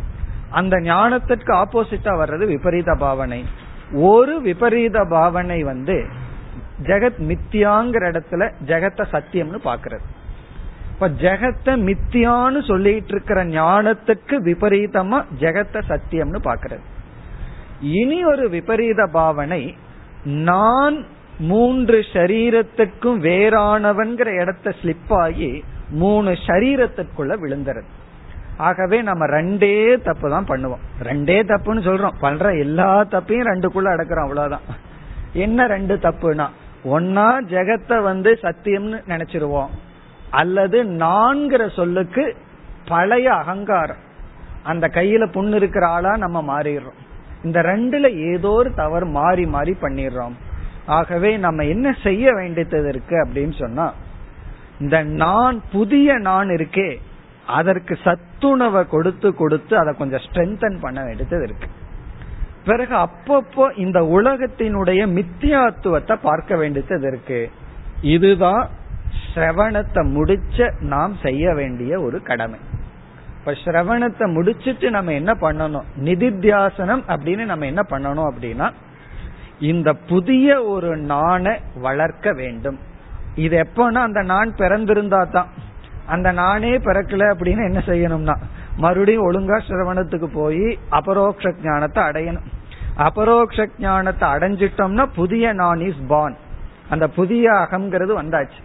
[0.49, 3.45] அந்த ஞானத்திற்கு ஆப்போசிட்டா வர்றது விபரீத பாவனை.
[3.93, 6.05] ஒரு விபரீத பாவனை வந்து
[6.81, 10.05] ஜெகத் மித்தியாங்கிற இடத்துல ஜெகத்த சத்தியம்னு பாக்குறது
[10.93, 16.79] இப்ப ஜெகத்தை மித்தியான்னு சொல்லிட்டு இருக்கிற ஞானத்துக்கு விபரீதமா ஜெகத்த சத்தியம்னு பாக்குறது
[17.81, 19.75] இனி ஒரு விபரீத பாவனை
[20.23, 21.05] நான்
[21.39, 27.85] மூன்று சரீரத்துக்கும் வேறானவன்கிற இடத்த ஸ்லிப் ஆகி மூணு சரீரத்திற்குள்ள விழுந்துறது.
[28.58, 30.84] ஆகவே நம்ம ரெண்டே தப்பு தான் பண்ணுவோம்.
[31.03, 32.20] ரெண்டே தப்புன்னு சொல்றோம்.
[32.20, 34.62] பண்ற எல்லா தப்பையும் ரெண்டுக்குள்ள அடக்குறோம் அவ்வளவுதான்.
[35.34, 36.47] என்ன ரெண்டு தப்புனா
[36.86, 39.68] ஒன்னா ஜெகத்தை வந்து சத்தியம்னு நினைச்சிருவோம்.
[40.30, 42.36] அல்லது நான்கிற சொல்லுக்கு
[42.88, 44.03] பழைய அகங்காரம்.
[44.64, 46.99] அந்த கையில புண்ணு இருக்கிற ஆளா நம்ம மாறிடுறோம்.
[47.43, 50.34] இந்த ரெண்டுல ஏதோ ஒரு தவறு மாறி மாறி பண்ணிடுறோம்.
[50.86, 53.93] ஆகவே நம்ம என்ன செய்ய வேண்டியது இருக்கு அப்படின்னு சொன்னா
[54.80, 56.99] இந்த நான் புதிய நான் இருக்கே
[57.47, 61.67] அதற்கு சத்துணவை கொடுத்து கொடுத்து அதை கொஞ்சம் ஸ்ட்ரென்தன் பண்ண வேண்டியது இருக்கு.
[62.65, 67.49] பிறகு அப்பப்போ இந்த உலகத்தினுடைய மித்தியாத்துவத்தை பார்க்க வேண்டியது இருக்கு.
[68.01, 68.69] இதுதான்
[69.33, 72.59] சிரவணத்தை முடிச்ச நாம் செய்ய வேண்டிய ஒரு கடமை.
[73.39, 75.87] இப்ப சிரவணத்தை முடிச்சிட்டு நம்ம என்ன பண்ணணும்?
[76.03, 78.71] நிதித்தியாசனம் அப்படின்னு நம்ம என்ன பண்ணணும் அப்படின்னா
[79.59, 82.79] இந்த புதிய ஒரு நாணை வளர்க்க வேண்டும்.
[83.35, 85.47] இது எப்போன்னா அந்த நான் பிறந்திருந்தா தான்.
[86.08, 88.36] அந்த நானே பிறக்கல அப்படின்னு என்ன செய்யணும்னா
[88.78, 92.47] மறுபடியும் ஒழுங்கா சிரவணத்துக்கு போய் அபரோக்ஷ ஞானத்தை அடையணும்.
[92.97, 96.38] அபரோக்ஷ ஞானத்தை அடைஞ்சிட்டோம்னா புதிய நான் இஸ் பார்ன்
[96.89, 98.60] அந்த புதிய அகங்கிறது வந்தாச்சு.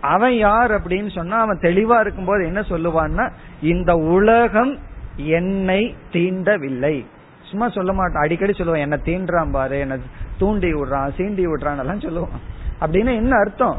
[0.00, 3.30] அவன் யார் அப்படின்னு சொன்னா அவன் தெளிவா இருக்கும்போது என்ன சொல்லுவான்னா
[3.60, 4.78] இந்த உலகம்
[5.16, 7.06] என்னை தீண்டவில்லை.
[7.42, 8.22] சும்மா சொல்ல மாட்டான்.
[8.22, 9.98] அடிக்கடி சொல்லுவான் என்ன தீண்டுறான் பாரு என்ன
[10.38, 12.40] தூண்டி விடுறான் சீண்டி விடுறான் எல்லாம் சொல்லுவான்.
[12.80, 13.78] அப்படின்னு என்ன அர்த்தம்?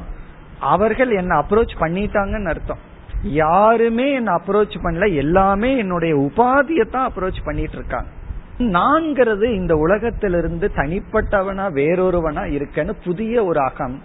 [0.59, 2.93] அவர்கள் என்ன அப்ரோச் பண்ணிட்டாங்கன்னு அர்த்தம்.
[3.25, 5.15] யாருமே என்ன அப்ரோச் பண்ணல.
[5.15, 8.07] எல்லாமே என்னுடைய உபாதியை தான் அப்ரோச் பண்ணிட்டு இருக்காங்க.
[8.57, 14.01] நான்கிறது இந்த உலகத்திலிருந்து தனிப்பட்டவனா வேறொருவனா இருக்கன்னு புதிய ஒரு அகம்.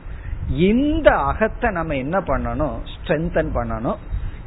[0.48, 2.76] இந்த அகத்தை நம்ம என்ன பண்ணணும்?
[2.84, 3.96] ஸ்ட்ரென்தன் பண்ணணும்.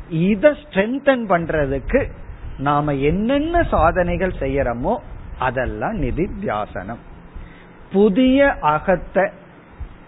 [0.09, 2.11] இதை ஸ்ட்ரென்தன் பண்றதுக்கு
[2.57, 4.95] நாம என்னென்ன சாதனைகள் செய்யறோமோ
[5.39, 6.99] அதெல்லாம் நிதித்தியாசனம்.
[7.91, 9.32] புதிய அகத்தை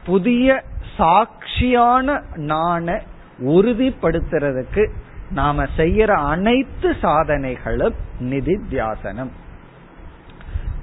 [0.06, 0.64] புதிய
[0.98, 3.02] சாட்சியான நான
[3.40, 4.90] உறுதிப்படுத்துறதுக்கு
[5.32, 9.30] நாம செய்யற அனைத்து சாதனைகளும் நிதித்தியாசனம்.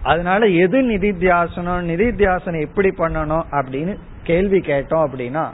[0.03, 5.51] அதனால எது நிதித்தியாசனம் நிதித்தியாசனம் எப்படி பண்ணணும் அப்படின்னு கேள்வி கேட்டோம் அப்படின்னா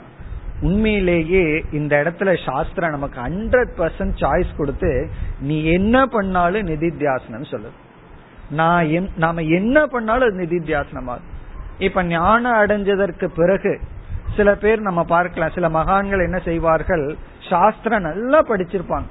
[0.61, 5.09] உண்மையிலேயே இந்த இடத்துல சாஸ்திரம் நமக்கு ஹண்ட்ரட் பர்சன்ட் சாய்ஸ் கொடுத்து
[5.41, 7.77] நீ என்ன பண்ணாலும் நிதித்தியாசனம் சொல்லுது.
[8.49, 11.17] நான் நாம என்ன பண்ணாலும் அது நிதித்தியாசனமா.
[11.79, 13.79] இப்ப ஞானம் அடைஞ்சதற்கு பிறகு
[14.37, 15.55] சில பேர் நம்ம பார்க்கலாம்.
[15.55, 17.05] சில மகான்கள் என்ன செய்வார்கள்?
[17.49, 19.09] சாஸ்திரம் நல்லா படிச்சிருப்பாங்க.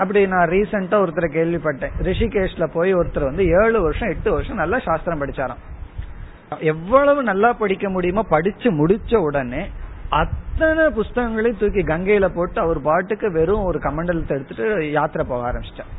[0.00, 1.94] அப்படி நான் ரீசெண்டா ஒருத்தர் கேள்விப்பட்டேன்.
[2.08, 5.62] ரிஷிகேஷ்ல போய் ஒருத்தர் வந்து ஏழு வருஷம் எட்டு வருஷம் நல்லா சாஸ்திரம் படிச்சாராம்.
[6.72, 9.62] எவ்வளவு நல்லா படிக்க முடியுமோ படிச்சு முடிச்ச உடனே
[10.20, 15.92] அத்தனை புஸ்தகங்களையும் தூக்கி கங்கையில போட்டு அவர் பாட்டுக்கு வெறும் ஒரு கமண்டலத்தை எடுத்துட்டு யாத்திரை போக ஆரம்பிச்சிட்டார்.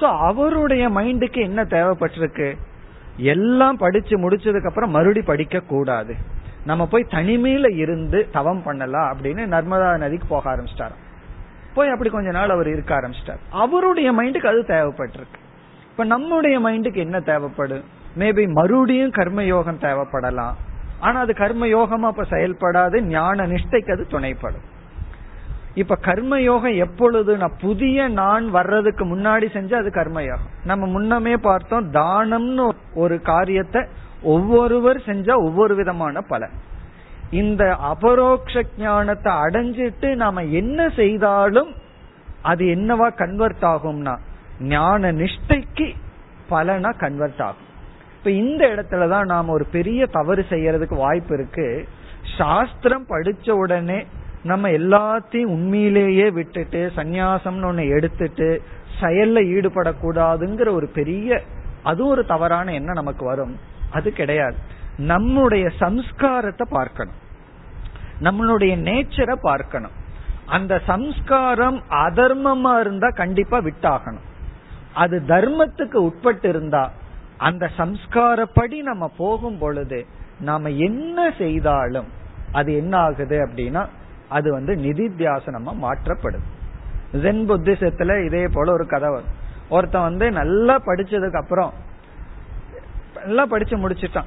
[0.00, 2.48] சோ அவருடைய மைண்டுக்கு என்ன தேவைப்பட்டிருக்கு?
[3.34, 6.14] எல்லாம் படிச்சு முடிச்சதுக்கு அப்புறம் மறுபடி படிக்க கூடாது.
[6.64, 10.96] நம்ம போய் தனிமையில இருந்து தவம் பண்ணலாம் அப்படின்னு நர்மதா நதிக்கு போக ஆரம்பிச்சிட்டாரு.
[11.74, 13.38] போய் அப்படி கொஞ்ச நாள் அவர் இருக்க ஆரம்பிச்சிட்டார்.
[13.50, 15.38] அவருடைய மைண்டுக்கு அது தேவைப்பட்டிருக்கு.
[15.90, 17.84] இப்ப நம்முடைய மைண்டுக்கு என்ன தேவைப்படும்
[18.18, 20.52] மேபி மறுபடியும் கர்ம யோகம் தேவைப்படலாம்.
[21.00, 24.66] ஆனா அது கர்ம யோகமா அப்ப செயல்படாது ஞான நிஷ்டைக்கு அது துணைப்படும்.
[25.74, 31.36] இப்ப கர்ம யோகம் எப்பொழுது நான் புதிய நான் வர்றதுக்கு முன்னாடி செஞ்சா அது கர்ம யோகம் நம்ம முன்னமே
[31.36, 33.82] பார்த்தோம் தானம்னு ஒரு காரியத்தை
[34.22, 36.50] ஒவ்வொருவர் செஞ்சா ஒவ்வொரு விதமான பலன்.
[37.30, 41.74] இந்த அபரோக்ஷ ஞானத்தை அடைஞ்சிட்டு நாம என்ன செய்தாலும்
[42.42, 44.18] அது என்னவா கன்வெர்ட் ஆகும்னா
[44.60, 45.94] ஞான நிஷ்டைக்கு
[46.50, 47.68] பலனா கன்வெர்ட் ஆகும்.
[48.18, 51.88] இப்ப இந்த இடத்துலதான் நாம ஒரு பெரிய தவறு செய்யறதுக்கு வாய்ப்பு இருக்கு.
[52.38, 54.06] சாஸ்திரம் படிச்ச உடனே
[54.42, 58.62] நம்ம எல்லாத்தையும் உண்மையிலேயே விட்டுட்டு சந்நியாசம்னு ஒன்னு எடுத்துட்டு
[59.00, 61.42] செயல்ல ஈடுபடக்கூடாதுங்கிற ஒரு பெரிய
[61.82, 63.56] அது ஒரு தவறான எண்ணம் நமக்கு வரும்.
[63.90, 64.56] அது கிடையாது.
[64.96, 67.18] நம்முடைய சம்ஸ்காரத்தை பார்க்கணும்.
[68.22, 69.90] நம்மளுடைய நேச்சரை பார்க்கணும்.
[70.46, 74.26] அந்த சம்ஸ்காரம் அதர்மமா இருந்தா கண்டிப்பா விட்டாகணும்.
[74.94, 76.92] அது தர்மத்துக்கு உட்பட்டு இருந்தா
[77.36, 80.06] அந்த சம்ஸ்காரப்படி நம்ம போகும் பொழுது
[80.40, 82.08] நாம என்ன செய்தாலும்
[82.52, 83.86] அது என்ன ஆகுது அப்படின்னா
[84.28, 86.48] அது வந்து நிதித்தியாசனமா மாற்றப்படுது.
[87.12, 89.38] ஜென் புத்திசத்துல இதே போல ஒரு கதை வரும்.
[89.68, 91.72] ஒருத்தன் வந்து நல்லா படிச்சதுக்கு அப்புறம்
[93.24, 94.24] நல்லா படிச்சு முடிச்சிட்டான்.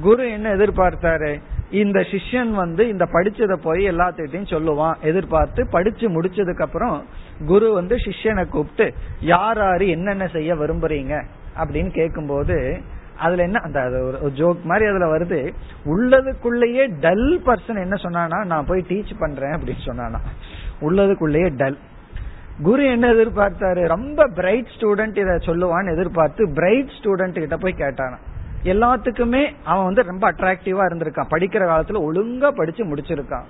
[0.00, 1.40] குரு என்ன எதிர்பார்த்தாரு?
[1.70, 5.00] இந்த சிஷ்யன் வந்து இந்த படிச்சதை போய் எல்லாத்திட்டையும் சொல்லுவான்.
[5.00, 7.04] எதிர்பார்த்து படிச்சு முடிச்சதுக்கு அப்புறம்
[7.46, 11.24] குரு வந்து சிஷ்யனை கூப்பிட்டு யார் யாரு என்னென்ன செய்ய விரும்புறீங்க?
[11.58, 12.80] அப்படின்னு கேட்கும்போது
[13.18, 15.54] அதுல என்ன அந்த ஒரு ஜோக் மாதிரி அதுல வருது.
[15.84, 20.18] உள்ளதுக்குள்ளேயே டல் பர்சன் என்ன சொன்னானா நான் போய் டீச் பண்றேன் அப்படின்னு சொன்னானா.
[20.80, 21.78] உள்ளதுக்குள்ளேயே டல்
[22.62, 23.86] குரு என்ன எதிர்பார்த்தாரு?
[23.86, 28.16] ரொம்ப பிரைட் ஸ்டூடெண்ட் இதை சொல்லுவான்னு எதிர்பார்த்து பிரைட் ஸ்டூடெண்ட் கிட்ட போய் கேட்டானா.
[28.64, 31.30] எல்லாத்துக்குமே அவன் வந்து ரொம்ப அட்ராக்டிவா இருந்திருக்கான்.
[31.30, 33.44] படிக்கிற காலத்துல ஒழுங்கா படிச்சு முடிச்சிருக்கான்.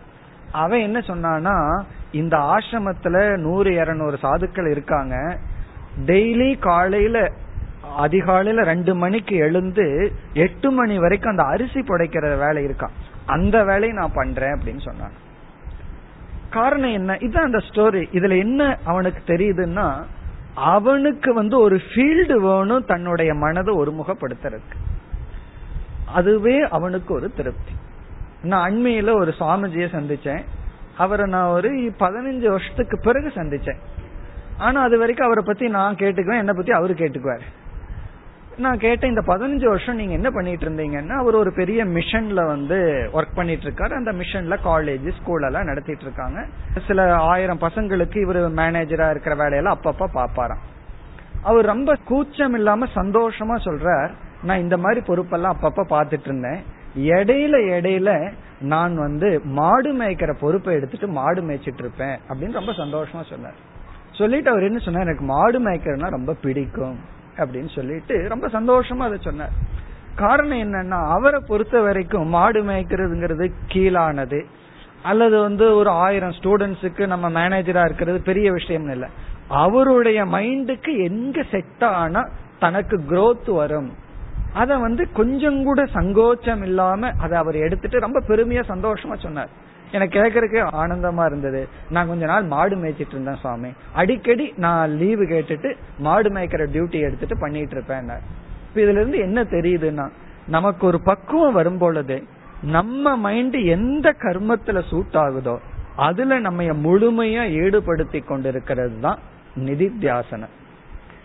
[0.53, 1.83] அவன் என்ன சொன்னானா
[2.13, 5.39] இந்த ஆசிரமத்துல நூறு இருநூறு சாதுக்கள் இருக்காங்க.
[6.07, 7.33] டெய்லி காலையில
[7.99, 12.95] அதிகாலையில ரெண்டு மணிக்கு எழுந்து எட்டு மணி வரைக்கும் அந்த அரிசி புடைக்கிற வேலை இருக்கான்.
[13.27, 15.13] அந்த வேலையை நான் பண்றேன் அப்படின்னு சொன்னான்.
[16.51, 17.17] காரணம் என்ன?
[17.17, 20.03] இதுதான் அந்த ஸ்டோரி இதுல என்ன அவனுக்கு தெரியுதுன்னா
[20.55, 24.82] அவனுக்கு வந்து ஒரு ஃபீல்டு வேணும் தன்னுடைய மனதை ஒருமுகப்படுத்துறதுக்கு.
[26.07, 27.73] அதுவே அவனுக்கு ஒரு திருப்தி.
[28.43, 30.43] நான் அண்மையில ஒரு சுவாமிஜிய சந்திச்சேன்.
[30.99, 33.77] அவரை நான் ஒரு பதினஞ்சு வருஷத்துக்கு பிறகு சந்திச்சேன்.
[34.59, 37.41] ஆனா அது வரைக்கும் அவரை பத்தி நான் கேட்டுக்குவேன் என்ன பத்தி அவரு கேட்டுக்குவாரு.
[38.57, 43.35] நான் கேட்டேன் இந்த பதினஞ்சு வருஷம் நீங்க என்ன பண்ணிட்டு இருந்தீங்கன்னா அவர் ஒரு பெரிய மிஷன்ல வந்து ஒர்க்
[43.35, 46.47] பண்ணிட்டு இருக்காரு அந்த மிஷன்ல காலேஜ் ஸ்கூல் எல்லாம் நடத்திட்டு இருக்காங்க.
[46.87, 50.59] சில ஆயிரம் பசங்களுக்கு இவர் மேனேஜரா இருக்கிற வேலையெல்லாம் அப்பப்ப பாப்பாராம்.
[51.43, 54.11] அவர் ரொம்ப கூச்சம் இல்லாம சந்தோஷமா சொல்றார்.
[54.43, 56.63] நான் இந்த மாதிரி பொறுப்பெல்லாம் அப்பப்ப பாத்துட்டு இருந்தேன்
[56.99, 63.55] இடையில இடையில நான் வந்து மாடு மேய்க்கிற பொறுப்பை எடுத்துட்டு மாடு மேய்ச்சிட்டு இருப்பேன் அப்படின்னு ரொம்ப சந்தோஷமா சொன்னார்.
[64.13, 65.03] சொல்லிட்டு அவர் என்ன சொன்னார்?
[65.03, 66.99] எனக்கு மாடு மேய்க்கிறதுனா ரொம்ப பிடிக்கும்
[67.37, 69.51] அப்படின்னு சொல்லிட்டு ரொம்ப சந்தோஷமா அதை சொன்னார்.
[70.15, 74.45] காரணம் என்னன்னா அவரை பொறுத்த வரைக்கும் மாடு மேய்க்கிறதுங்கிறது கீழானது.
[75.03, 79.09] அல்லது வந்து ஒரு ஆயிரம் ஸ்டூடெண்ட்ஸுக்கு நம்ம மேனேஜரா இருக்கிறது பெரிய விஷயம் இல்லை.
[79.49, 82.29] அவருடைய மைண்டுக்கு எங்க செட் ஆனா
[82.59, 83.93] தனக்கு குரோத் வரும்.
[84.61, 89.53] அத வந்து கொஞ்சம் கூட சங்கோச்சம் இல்லாம அதை அவர் எடுத்துட்டு ரொம்ப பெருமையா சந்தோஷமா சொன்னார்.
[89.93, 91.69] எனக்கு கேட்கறதுக்கு ஆனந்தமா இருந்தது.
[91.95, 97.39] நான் கொஞ்ச நாள் மாடு மேய்ச்சிட்டு இருந்தேன் சுவாமி அடிக்கடி நான் லீவு கேட்டுட்டு மாடு மேய்க்கிற டியூட்டி எடுத்துட்டு
[97.39, 98.13] பண்ணிட்டு இருப்பேன்
[98.75, 100.07] இதுல இருந்து என்ன தெரியுதுன்னா
[100.47, 102.17] நமக்கு ஒரு பக்குவம் வரும் பொழுது
[102.77, 105.57] நம்ம மைண்ட் எந்த கர்மத்துல சூட் ஆகுதோ
[105.97, 109.19] அதுல நம்ம முழுமையா ஈடுபடுத்தி கொண்டிருக்கிறது தான்
[109.57, 110.53] நிதித்தியாசனம்.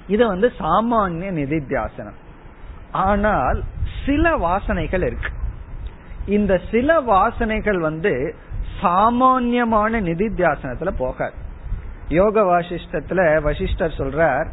[0.07, 2.17] இது வந்து சாமானிய நிதித்தியாசனம்.
[2.91, 3.63] ஆனால்
[4.05, 5.29] சில வாசனைகள் இருக்கு.
[6.25, 8.35] இந்த சில வாசனைகள் வந்து
[8.81, 11.33] சாமான்யமான நிதித்தியாசனத்துல போகாது.
[12.09, 14.47] யோக வாசிஷ்டத்துல வசிஷ்டர் சொல்றார்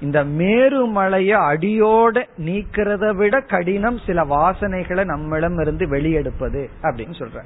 [0.00, 7.42] இந்த மேருமலைய அடியோட நீக்கிறத விட கடினம் சில வாசனைகளை நம்மிடம் இருந்து வெளியெடுப்பது அப்படின்னு சொல்ற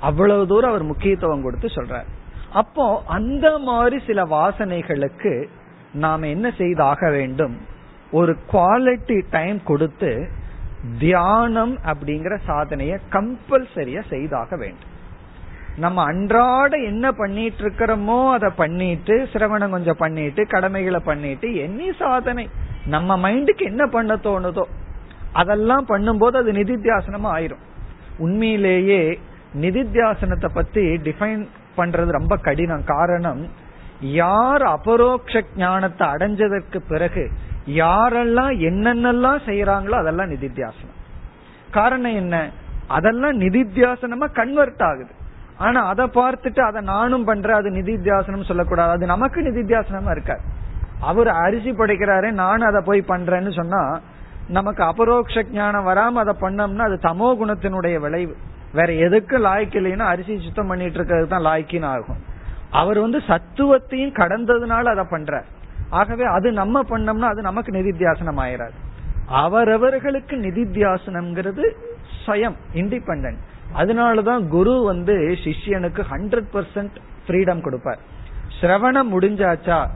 [0.00, 2.04] அவ்வளவு தூரம் அவர் முக்கியத்துவம் கொடுத்து சொல்றார்.
[2.52, 5.46] அப்போ அந்த மாதிரி சில வாசனைகளுக்கு
[5.92, 7.58] நாம் என்ன செய்தாக வேண்டும்?
[8.10, 10.28] ஒரு குவாலிட்டி டைம் கொடுத்து
[10.98, 14.92] தியானம் அப்படிங்கிற சாதனைய கம்பல்சரியா செய்தாக வேண்டும்.
[15.76, 22.48] நம்ம அன்றாட என்ன பண்ணிட்டு இருக்கிறோமோ அதை பண்ணிட்டு சிரவணம் கொஞ்சம் பண்ணிட்டு கடமைகளை பண்ணிட்டு என்ன சாதனை?
[22.86, 24.64] நம்ம மைண்டுக்கு என்ன பண்ண தோணுதோ
[25.32, 27.64] அதெல்லாம் பண்ணும்போது அது நிதித்தியாசனமா ஆயிரும்.
[28.18, 29.18] உண்மையிலேயே
[29.60, 31.46] நிதித்தியாசனத்தை பத்தி டிஃபைன்
[31.76, 32.84] பண்றது ரொம்ப கடினம்.
[32.84, 33.48] காரணம்
[34.00, 37.30] யார் அபரோக்ஷ ஞானத்தை அடைஞ்சதற்கு பிறகு
[37.66, 40.96] யாரெல்லாம் என்னென்னலாம் செய்யறாங்களோ அதெல்லாம் நிதித்தியாசனம்.
[41.70, 42.50] காரணம் என்ன?
[42.86, 45.10] அதெல்லாம் நிதித்தியாசனமா கன்வெர்ட் ஆகுது.
[45.58, 48.90] ஆனா அதை பார்த்துட்டு அதை நானும் பண்றேன் அது நிதித்தியாசனம் சொல்லக்கூடாது.
[48.90, 50.40] அது நமக்கு நிதித்தியாசனமா இருக்காது.
[51.00, 54.00] அவர் அரிசி படைக்கிறாரு நானும் அதை போய் பண்றேன்னு சொன்னா
[54.48, 58.36] நமக்கு அபரோக்ஷ ஞானம் வராம அதை பண்ணோம்னா அது தமோ குணத்தினுடைய விளைவு.
[58.72, 62.16] வேற எதுக்கு லாய்க்கு இல்லைன்னா அரிசி சுத்தம் பண்ணிட்டு இருக்கிறது தான் லாய்க்கின்னு ஆகும்.
[62.70, 65.44] அவர் வந்து சத்துவத்தையும் கடந்ததுனால அதை பண்றார்.
[65.90, 68.78] ஆகவே அது நம்ம பண்ணோம்னா அது நமக்கு நிதித்தியாசனம் ஆயிராது
[69.26, 71.70] அவரவர்களுக்கு நிதித்தியாசனம்ங்கிறது
[72.26, 73.34] சுயம் இண்டிபெண்ட்
[73.76, 75.14] அதனாலதான் குரு வந்து
[75.44, 77.98] சிஷ்யனுக்கு ஹண்ட்ரட் பர்சன்ட் ஃப்ரீடம் கொடுப்பார்.
[78.60, 79.86] சிரவணம் முடிஞ்சாச்சா?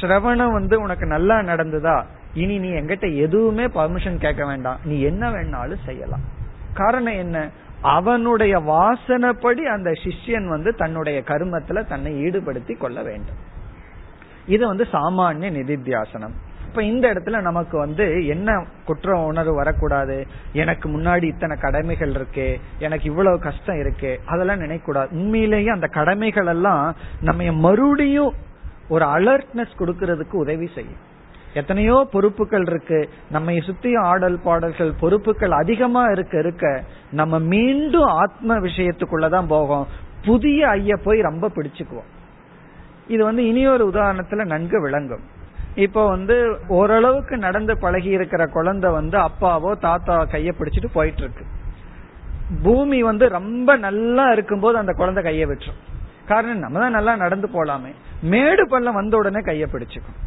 [0.00, 2.04] ஸ்ரவணம் வந்து உனக்கு நல்லா நடந்ததா?
[2.34, 4.78] இனி நீ எங்கிட்ட எதுவுமே பர்மிஷன் கேட்க வேண்டாம்.
[4.84, 6.20] நீ என்ன வேணாலும் செய்யலாம்.
[6.74, 7.48] காரணம் என்ன?
[7.82, 13.50] அவனுடைய வாசனைப்படி அந்த சிஷ்யன் வந்து தன்னுடைய கருமத்துல தன்னை ஈடுபடுத்தி கொள்ள வேண்டும்.
[14.46, 16.32] இது வந்து சாமானிய நிதித்தியாசனம்.
[16.66, 20.26] இப்ப இந்த இடத்துல நமக்கு வந்து என்ன குற்ற உணர்வு வரக்கூடாது?
[20.52, 26.96] எனக்கு முன்னாடி இத்தனை கடமைகள் இருக்கு எனக்கு இவ்வளவு கஷ்டம் இருக்கு அதெல்லாம் நினைக்கூடாது உண்மையிலேயே அந்த கடமைகள் எல்லாம்
[27.20, 28.32] நம்ம மறுபடியும்
[28.88, 31.10] ஒரு அலர்ட்னஸ் கொடுக்கறதுக்கு உதவி செய்யும்.
[31.54, 33.08] எத்தனையோ பொறுப்புகள் இருக்கு.
[33.30, 39.86] நம்ம சுத்தி ஆடல் பாடல்கள் பொறுப்புகள் அதிகமா இருக்க இருக்க நம்ம மீண்டும் ஆத்ம விஷயத்துக்குள்ளதான் போகும்.
[40.24, 42.10] புதிய ஐய போய் ரொம்ப பிடிச்சுக்குவோம்.
[43.06, 45.24] இது வந்து இனியொரு உதாரணத்துல நன்கு விளங்கும்.
[45.74, 51.44] இப்போ வந்து ஓரளவுக்கு நடந்து பழகி இருக்கிற குழந்தை வந்து அப்பாவோ தாத்தாவோ கைய பிடிச்சிட்டு போயிட்டு இருக்கு
[52.62, 55.80] பூமி வந்து ரொம்ப நல்லா இருக்கும்போது அந்த குழந்தை கைய விட்டுரும்.
[56.26, 57.92] காரணம் நம்ம தான் நல்லா நடந்து போலாமே.
[58.22, 60.18] மேடு பள்ளம் வந்த உடனே கைய பிடிச்சுக்கும்.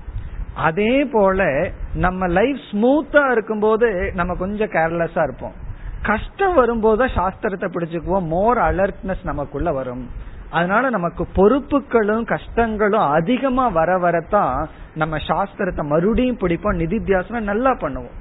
[0.53, 5.53] அதே போல நம்ம லைஃப் ஸ்மூத்தா இருக்கும்போது நம்ம கொஞ்சம் கேர்லெஸ்ஸா இருப்போம்.
[6.01, 8.27] கஷ்டம் வரும்போது சாஸ்திரத்தை பிடிச்சுக்குவோம்.
[8.27, 10.09] மோர் அலர்ட்னஸ் நமக்குள்ள வரும்.
[10.57, 14.57] அதனால நமக்கு பொறுப்புகளும் கஷ்டங்களும் அதிகமா வர வரத்தான்
[15.01, 18.15] நம்ம சாஸ்திரத்தை மறுபடியும் பிடிப்போம் நிதித்தியாசனம் நல்லா பண்ணுவோம்.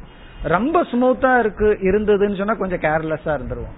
[0.54, 3.76] ரொம்ப ஸ்மூத்தா இருக்கு இருந்ததுன்னு சொன்னா கொஞ்சம் கேர்லெஸ்ஸா இருந்துருவோம்.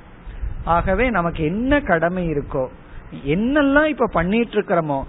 [0.65, 2.65] ஆகவே நமக்கு என்ன கடமை இருக்கோ
[3.35, 5.01] என்னெல்லாம் இப்ப பண்ணிட்டு இருக்கிறோமோ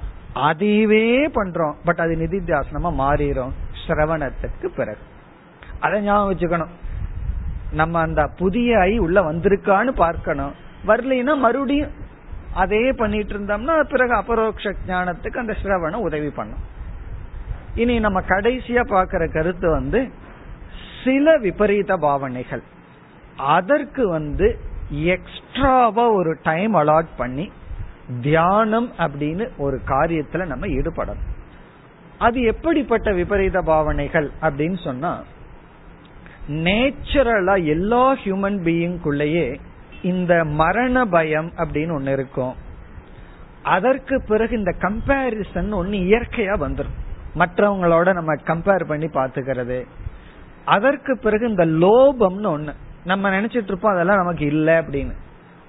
[0.50, 1.06] அதையவே
[1.38, 1.76] பண்றோம்.
[1.86, 3.54] பட் அது நிதித்தியாசனமா மாறிடும்
[3.86, 5.04] சிரவணத்துக்கு பிறகு.
[5.80, 6.74] அதை ஞாபகம் வச்சுக்கணும்.
[7.72, 10.54] நம்ம அந்த புதிய ஐ உள்ள வந்திருக்கான்னு பார்க்கணும்.
[10.88, 11.94] வரலைன்னா மறுபடியும்
[12.62, 16.64] அதே பண்ணிட்டு இருந்தோம்னா பிறகு அபரோக்ஷ ஞானத்துக்கு அந்த சிரவணம் உதவி பண்ணும்.
[17.82, 20.00] இனி நம்ம கடைசியா பாக்குற கருத்து வந்து
[21.04, 22.64] சில விபரீத பாவனைகள்.
[23.56, 24.48] அதற்கு வந்து
[25.16, 27.46] எக்ஸ்ட்ராவா ஒரு டைம் அலாட் பண்ணி
[28.22, 31.26] தியானம் அப்படின்னு ஒரு காரியத்துல நம்ம ஈடுபடணும்.
[32.26, 35.12] அது எப்படிப்பட்ட விபரீத பாவனைகள் அப்படின்னு சொன்னா
[36.68, 39.48] நேச்சுரலா எல்லா ஹியூமன் பீயிங்குள்ளேயே
[40.02, 42.54] இந்த மரண பயம் அப்படின்னு ஒண்ணு இருக்கும்.
[43.64, 46.96] அதற்கு பிறகு இந்த கம்பேரிசன் ஒன்னு இயற்கையா வந்துடும்
[47.36, 49.86] மற்றவங்களோட நம்ம கம்பேர் பண்ணி பாத்துக்கிறது
[50.66, 52.74] அதற்கு பிறகு இந்த லோபம்னு ஒண்ணு.
[53.06, 55.14] நம்ம நினைச்சிட்டு இருப்போம் அதெல்லாம் நமக்கு இல்லை அப்படின்னு.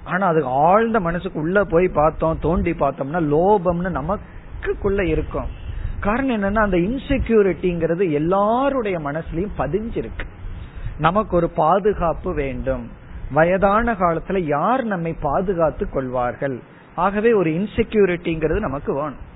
[0.04, 5.46] ஆனா அதுக்கு ஆழ்ந்த மனசுக்கு உள்ள போய் பார்த்தோம் தோண்டி பார்த்தோம்னா லோபம்னு நமக்குள்ள இருக்கும்.
[6.00, 10.26] காரணம் என்னன்னா அந்த இன்செக்யூரிட்டிங்கிறது எல்லாருடைய மனசுலயும் பதிஞ்சிருக்கு.
[10.98, 12.90] நமக்கு ஒரு பாதுகாப்பு வேண்டும்.
[13.30, 16.60] வயதான காலத்துல யார் நம்மை பாதுகாத்து கொள்வார்கள்?
[16.94, 19.26] ஆகவே ஒரு இன்செக்யூரிட்டிங்கிறது நமக்கு வேணும்.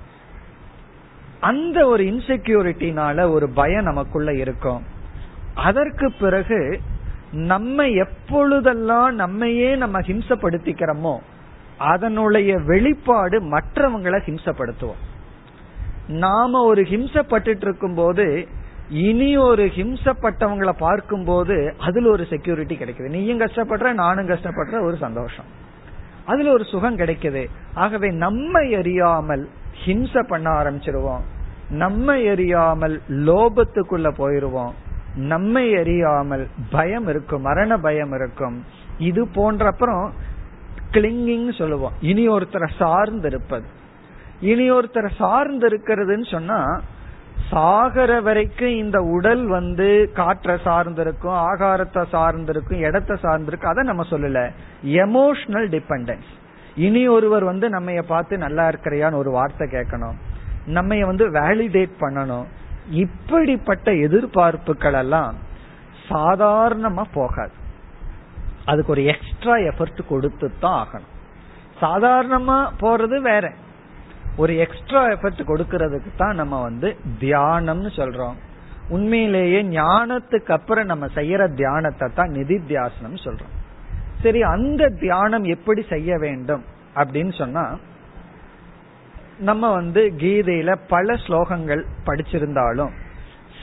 [1.39, 4.83] அந்த ஒரு இன்செக்யூரிட்டினால ஒரு பயம் நமக்குள்ள இருக்கும்.
[5.55, 6.79] அதற்கு பிறகு
[7.31, 11.17] நம்ம எப்பொழுதெல்லாம் நம்மையே நம்ம ஹிம்சப்படுத்திக்கிறோமோ
[11.77, 15.01] அதனுடைய வெளிப்பாடு மற்றவங்களை ஹிம்சப்படுத்துவோம்.
[16.07, 18.47] நாம ஒரு ஹிம்சப்பட்டு இருக்கும் போது
[18.93, 23.09] இனி ஒரு ஹிம்சப்பட்டவங்களை பார்க்கும் போது அதுல ஒரு செக்யூரிட்டி கிடைக்குது.
[23.09, 25.45] நீயும் கஷ்டப்படுற நானும் கஷ்டப்படுற ஒரு சந்தோஷம்.
[26.25, 27.49] அதுல ஒரு சுகம் கிடைக்குது.
[27.73, 29.45] ஆகவே நம்ம எரியாமல்
[29.85, 31.23] ஹிம்ச பண்ண ஆரம்பிச்சிருவோம்.
[31.69, 34.71] நம்ம எரியாமல் லோபத்துக்குள்ள போயிருவோம்.
[35.15, 38.63] நம்மை எரியாமல் பயம் இருக்கும் மரண பயம் இருக்கும்.
[38.97, 40.13] இது போன்ற அப்புறம்
[40.91, 41.93] கிளிங்கிங் சொல்லுவோம்.
[42.01, 43.65] இனி ஒருத்தரை சார்ந்து இருப்பது
[44.39, 46.81] இனி ஒருத்தரை சார்ந்து இருக்கிறதுன்னு சொன்னா
[47.51, 54.51] சாகர வரைக்கும் இந்த உடல் வந்து காற்றை சார்ந்திருக்கும் ஆகாரத்தை சார்ந்திருக்கும் இடத்தை சார்ந்திருக்கும் அதை நம்ம சொல்லல.
[54.83, 56.31] எமோஷனல் டிபெண்டன்ஸ்
[56.75, 60.13] இனி ஒருவர் வந்து நம்ம பார்த்து நல்லா இருக்கிறியான்னு ஒரு வார்த்தை கேட்கணும்.
[60.65, 62.45] நம்ம வந்து வேலிடேட் பண்ணணும்.
[62.89, 65.35] இப்படிப்பட்ட எதிர்பார்ப்புகள் எல்லாம்
[66.09, 67.51] சாதாரணமா போகாது.
[68.65, 71.11] அதுக்கு ஒரு எக்ஸ்ட்ரா எஃபர்ட் கொடுத்து தான் ஆகணும்.
[71.81, 73.51] சாதாரணமா போறது வேற.
[74.37, 78.35] ஒரு எக்ஸ்ட்ரா எஃபர்ட் கொடுக்கறதுக்கு தான் நம்ம வந்து தியானம்னு சொல்றோம்.
[78.89, 83.53] உண்மையிலேயே ஞானத்துக்கு அப்புறம் நம்ம செய்யற தியானத்தை தான் நிதி தியாசனம் சொல்றோம்.
[84.23, 86.63] சரி அந்த தியானம் எப்படி செய்ய வேண்டும்
[86.95, 87.63] அப்படின்னு சொன்னா
[89.49, 92.91] நம்ம வந்து கீதையில பல ஸ்லோகங்கள் படிச்சிருந்தாலும்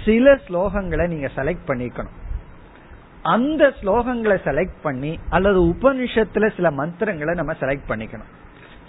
[0.04, 2.16] சில ஸ்லோகங்களை நீங்க செலக்ட் பண்ணிக்கணும்.
[3.22, 8.30] அந்த ஸ்லோகங்களை செலக்ட் பண்ணி அல்லது உபனிஷத்துல சில மந்திரங்களை நம்ம செலக்ட் பண்ணிக்கணும்.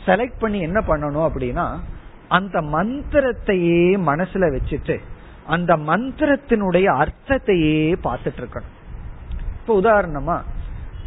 [0.06, 1.80] செலக்ட் பண்ணி என்ன பண்ணணும் அப்படின்னா
[2.28, 5.00] அந்த மந்திரத்தையே மனசுல வச்சுட்டு
[5.48, 8.72] அந்த மந்திரத்தினுடைய அர்த்தத்தையே பார்த்துட்டு இருக்கணும்
[9.60, 10.42] இப்ப உதாரணமா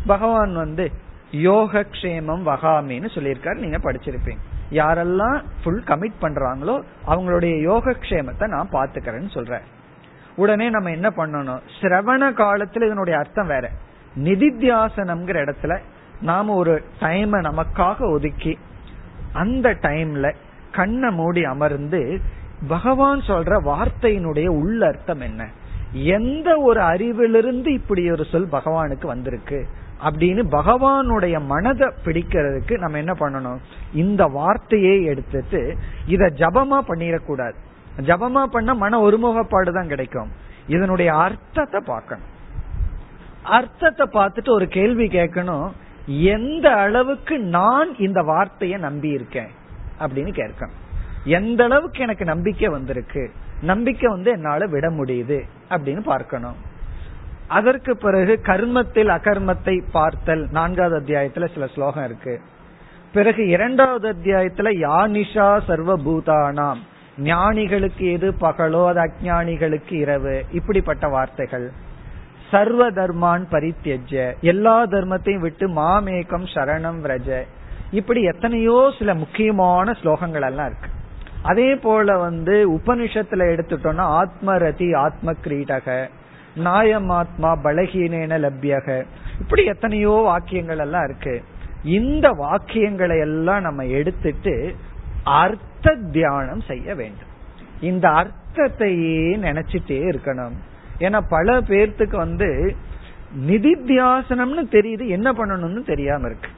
[0.06, 0.90] பகவான் வந்து
[1.30, 4.42] யோக கஷேமம் வகாமின்னு சொல்லியிருக்காரு நீங்க படிச்சிருப்பீங்க.
[4.70, 9.60] யாரெல்லாம் ஃபுல் கமிட் பண்றாங்களோ அவங்களுடைய யோகக்ஷேமத்தை நான் பாத்துக்கிறேன்னு சொல்றேன்.
[10.36, 11.60] உடனே நம்ம என்ன பண்ணணும்?
[11.80, 13.70] சிரவண காலத்துல இதனுடைய அர்த்தம் வேற.
[14.16, 15.78] நிதித்தியாசனம்ங்கிற இடத்துல
[16.20, 18.58] நாம ஒரு டைமை நமக்காக ஒதுக்கி
[19.34, 20.34] அந்த டைம்ல
[20.72, 22.20] கண்ணை மூடி அமர்ந்து
[22.68, 25.48] பகவான் சொல்ற வார்த்தையினுடைய உள்ள அர்த்தம் என்ன?
[25.92, 29.66] எந்த ஒரு அறிவிலிருந்து இப்படி ஒரு சொல் பகவானுக்கு வந்திருக்கு?
[30.04, 33.58] அப்படின்னு பகவானுடைய மனதை பிடிக்கிறதுக்கு நம்ம என்ன பண்ணணும்?
[33.94, 35.76] இந்த வார்த்தையே எடுத்துட்டு
[36.06, 37.54] இத ஜபமா பண்ணிடக்கூடாது.
[37.96, 40.30] ஜபமா பண்ண மன ஒருமுகப்பாடு தான் கிடைக்கும்.
[40.68, 42.32] இதனுடைய அர்த்தத்தை பார்க்கணும்.
[43.42, 45.70] அர்த்தத்தை பார்த்துட்டு ஒரு கேள்வி கேட்கணும்.
[46.06, 49.48] எந்த அளவுக்கு நான் இந்த வார்த்தையை நம்பி இருக்கேன்
[50.00, 50.82] அப்படின்னு கேட்கணும்
[51.24, 53.30] எந்த அளவுக்கு எனக்கு நம்பிக்கை வந்திருக்கு?
[53.62, 56.56] நம்பிக்கை வந்து என்னால விட முடியுது அப்படின்னு பார்க்கணும்.
[57.48, 62.40] அதற்கு பிறகு கர்மத்தில் அகர்மத்தை பார்த்தல் நான்காவது அத்தியாயத்துல சில ஸ்லோகம் இருக்கு.
[63.12, 66.78] பிறகு இரண்டாவது அத்தியாயத்துல யானிஷா சர்வபூதானாம்.
[67.18, 70.44] ஞானிகளுக்கு எது பகலோ அது அஜானிகளுக்கு இரவு.
[70.52, 71.72] இப்படிப்பட்ட வார்த்தைகள்.
[72.54, 77.28] சர்வ தர்மான் பரித்தியஜ எல்லா தர்மத்தையும் விட்டு மாமேகம் சரணம் விரஜ.
[77.90, 80.90] இப்படி எத்தனையோ சில முக்கியமான ஸ்லோகங்கள் எல்லாம் இருக்கு.
[81.42, 85.96] அதே போல வந்து உபனிஷத்துல எடுத்துட்டோம்னா ஆத்மரதி ஆத்ம கிரீடக
[86.64, 88.88] நாயமாத்மா பலகீனேன லப்யக.
[89.40, 91.34] இப்படி எத்தனையோ வாக்கியங்கள் எல்லாம் இருக்கு.
[91.98, 94.54] இந்த வாக்கியங்களை எல்லாம் நம்ம எடுத்துட்டு
[95.40, 97.32] அர்த்த தியானம் செய்ய வேண்டும்.
[97.80, 100.56] இந்த அர்த்தத்தையே நினைச்சிட்டே இருக்கணும்.
[100.98, 102.76] ஏன்னா பல பேர்த்துக்கு வந்து
[103.46, 106.48] நிதித்தியாசனம்னு தெரியுது என்ன பண்ணணும்னு தெரியாம இருக்கு.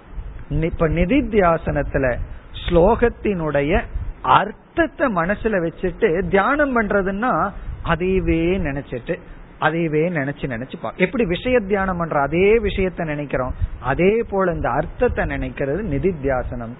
[0.50, 2.16] இப்ப நிதித்தியாசனத்துல
[2.52, 3.82] ஸ்லோகத்தினுடைய
[4.22, 7.50] அர்த்தத்தை மனசுல வச்சுட்டு தியானம் பண்றதுன்னா
[7.84, 9.18] அதையவே நினைச்சிட்டு
[9.60, 15.24] அதையவே நினைச்சு நினைச்சு பா எப்படி விஷய தியானம் பண்ற அதே விஷயத்த நினைக்கிறோம் அதே போல இந்த அர்த்தத்தை
[15.24, 16.74] நினைக்கிறது நிதித்தியாசனம்.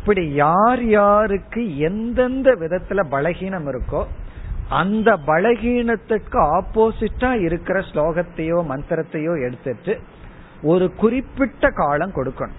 [0.00, 4.06] இப்படி யார் யாருக்கு எந்தெந்த விதத்துல பலகீனம் இருக்கோ
[4.70, 10.00] அந்த பலகீனத்துக்கு ஆப்போசிட்டா இருக்கிற ஸ்லோகத்தையோ மந்திரத்தையோ எடுத்துட்டு
[10.62, 12.58] ஒரு குறிப்பிட்ட காலம் கொடுக்கணும்.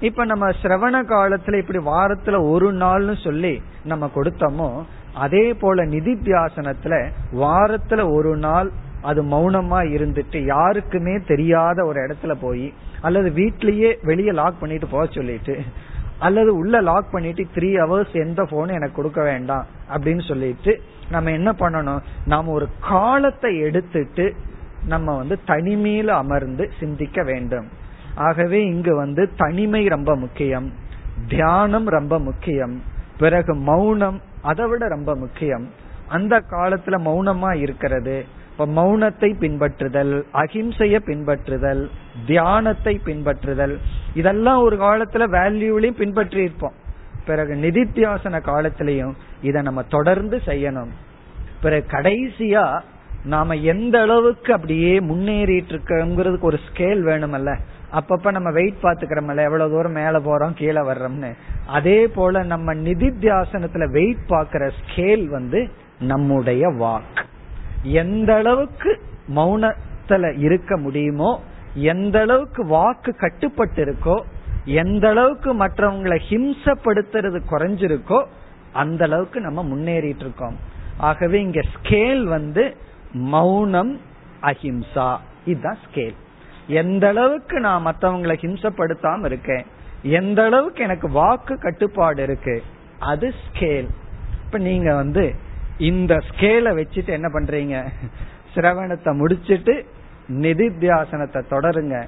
[0.00, 4.82] இப்ப நம்ம சிரவண காலத்துல இப்படி வாரத்துல ஒரு நாள்னு சொல்லி நம்ம கொடுத்தோமோ
[5.14, 8.70] அதே போல நிதித்தியாசனத்துல வாரத்துல ஒரு நாள்
[9.02, 15.60] அது மௌனமா இருந்துட்டு யாருக்குமே தெரியாத ஒரு இடத்துல போய் அல்லது வீட்லயே வெளியே லாக் பண்ணிட்டு போக சொல்லிட்டு
[16.18, 20.80] அல்லது உள்ள லாக் பண்ணிட்டு த்ரீ ஹவர்ஸ் எந்த போனும் எனக்கு கொடுக்க வேண்டாம் அப்படின்னு சொல்லிட்டு
[21.12, 22.00] நம்ம என்ன பண்ணணும்?
[22.26, 24.34] நாம ஒரு காலத்தை எடுத்துட்டு
[24.86, 27.68] நம்ம வந்து தனிமையில அமர்ந்து சிந்திக்க வேண்டும்.
[28.14, 30.72] ஆகவே இங்கு வந்து தனிமை ரொம்ப முக்கியம்.
[31.28, 32.82] தியானம் ரொம்ப முக்கியம்.
[33.18, 35.68] பிறகு மௌனம் அதை விட ரொம்ப முக்கியம்.
[36.08, 38.24] அந்த காலத்துல மௌனமா இருக்கிறது.
[38.52, 41.88] இப்ப மௌனத்தை பின்பற்றுதல் அகிம்சைய பின்பற்றுதல்
[42.26, 43.76] தியானத்தை பின்பற்றுதல்.
[44.14, 46.80] இதெல்லாம் ஒரு காலத்துல வேல்யூலையும் பின்பற்றி இருப்போம்
[47.26, 49.12] பிறகு நிதித்தியாசன காலத்திலையும்
[49.42, 50.92] இதை நம்ம தொடர்ந்து செய்யணும்.
[51.62, 52.80] பிறகு கடைசியா
[53.24, 57.58] நாம எந்த அளவுக்கு அப்படியே முன்னேறிட்டு இருக்கோங்கிறதுக்கு ஒரு ஸ்கேல் வேணுமல்ல.
[57.92, 61.32] அப்பப்ப நம்ம வெயிட் பாத்துக்கிறோம்ல எவ்வளவு தூரம் மேல போறோம் கீழே வர்றோம்னு.
[61.66, 65.70] அதே போல நம்ம நிதித்தியாசனத்துல வெயிட் பாக்குற ஸ்கேல் வந்து
[66.00, 67.20] நம்முடைய வாக்
[67.82, 69.00] எந்த அளவுக்கு
[69.34, 71.40] மௌனத்துல இருக்க முடியுமோ
[71.74, 74.22] எந்த அளவுக்கு வாக்கு கட்டுப்பட்டு இருக்கோ
[74.64, 78.24] எந்த அளவுக்கு மற்றவங்களை ஹிம்சப்படுத்துறது குறைஞ்சிருக்கோ
[78.72, 80.56] அந்த அளவுக்கு நம்ம முன்னேறிட்டு இருக்கோம்.
[80.96, 82.76] ஆகவே இங்க ஸ்கேல் வந்து
[83.12, 84.00] மௌனம்
[84.42, 85.16] அஹிம்சா.
[85.44, 86.14] இதுதான் ஸ்கேல்
[86.66, 89.64] எந்த அளவுக்கு நான் மற்றவங்களை ஹிம்சப்படுத்தாம இருக்கேன்
[90.02, 92.62] எந்த அளவுக்கு எனக்கு வாக்கு கட்டுப்பாடு இருக்கு
[92.98, 93.88] அது ஸ்கேல்
[94.44, 95.34] இப்ப நீங்க வந்து
[95.78, 97.84] இந்த ஸ்கேலை வச்சுட்டு என்ன பண்றீங்க?
[98.54, 99.86] சிரவணத்தை முடிச்சிட்டு
[100.28, 102.06] நிதித்தியாசனத்தை தொடருங்க.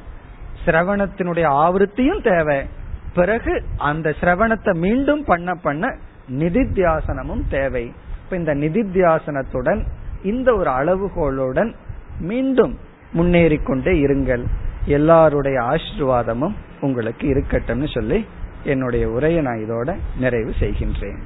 [0.67, 2.67] சிரவணத்தினுடைய ஆவருத்தியும் தேவை.
[3.15, 5.97] பிறகு அந்த சிரவணத்தை மீண்டும் பண்ண பண்ண
[6.39, 7.93] நிதித்தியாசனமும் தேவை.
[8.25, 9.85] இப்ப இந்த நிதித்தியாசனத்துடன்
[10.23, 11.75] இந்த ஒரு அளவுகோலுடன்
[12.21, 12.79] மீண்டும்
[13.13, 14.45] முன்னேறி கொண்டே இருங்கள்.
[14.85, 18.27] எல்லாருடைய ஆசிர்வாதமும் உங்களுக்கு இருக்கட்டும்னு சொல்லி
[18.65, 21.19] என்னுடைய உரையை நான் இதோட நிறைவு செய்கின்றேன்.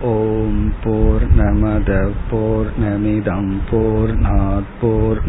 [0.00, 5.28] ஓம் போர் நமத போர் நமிதம் போர்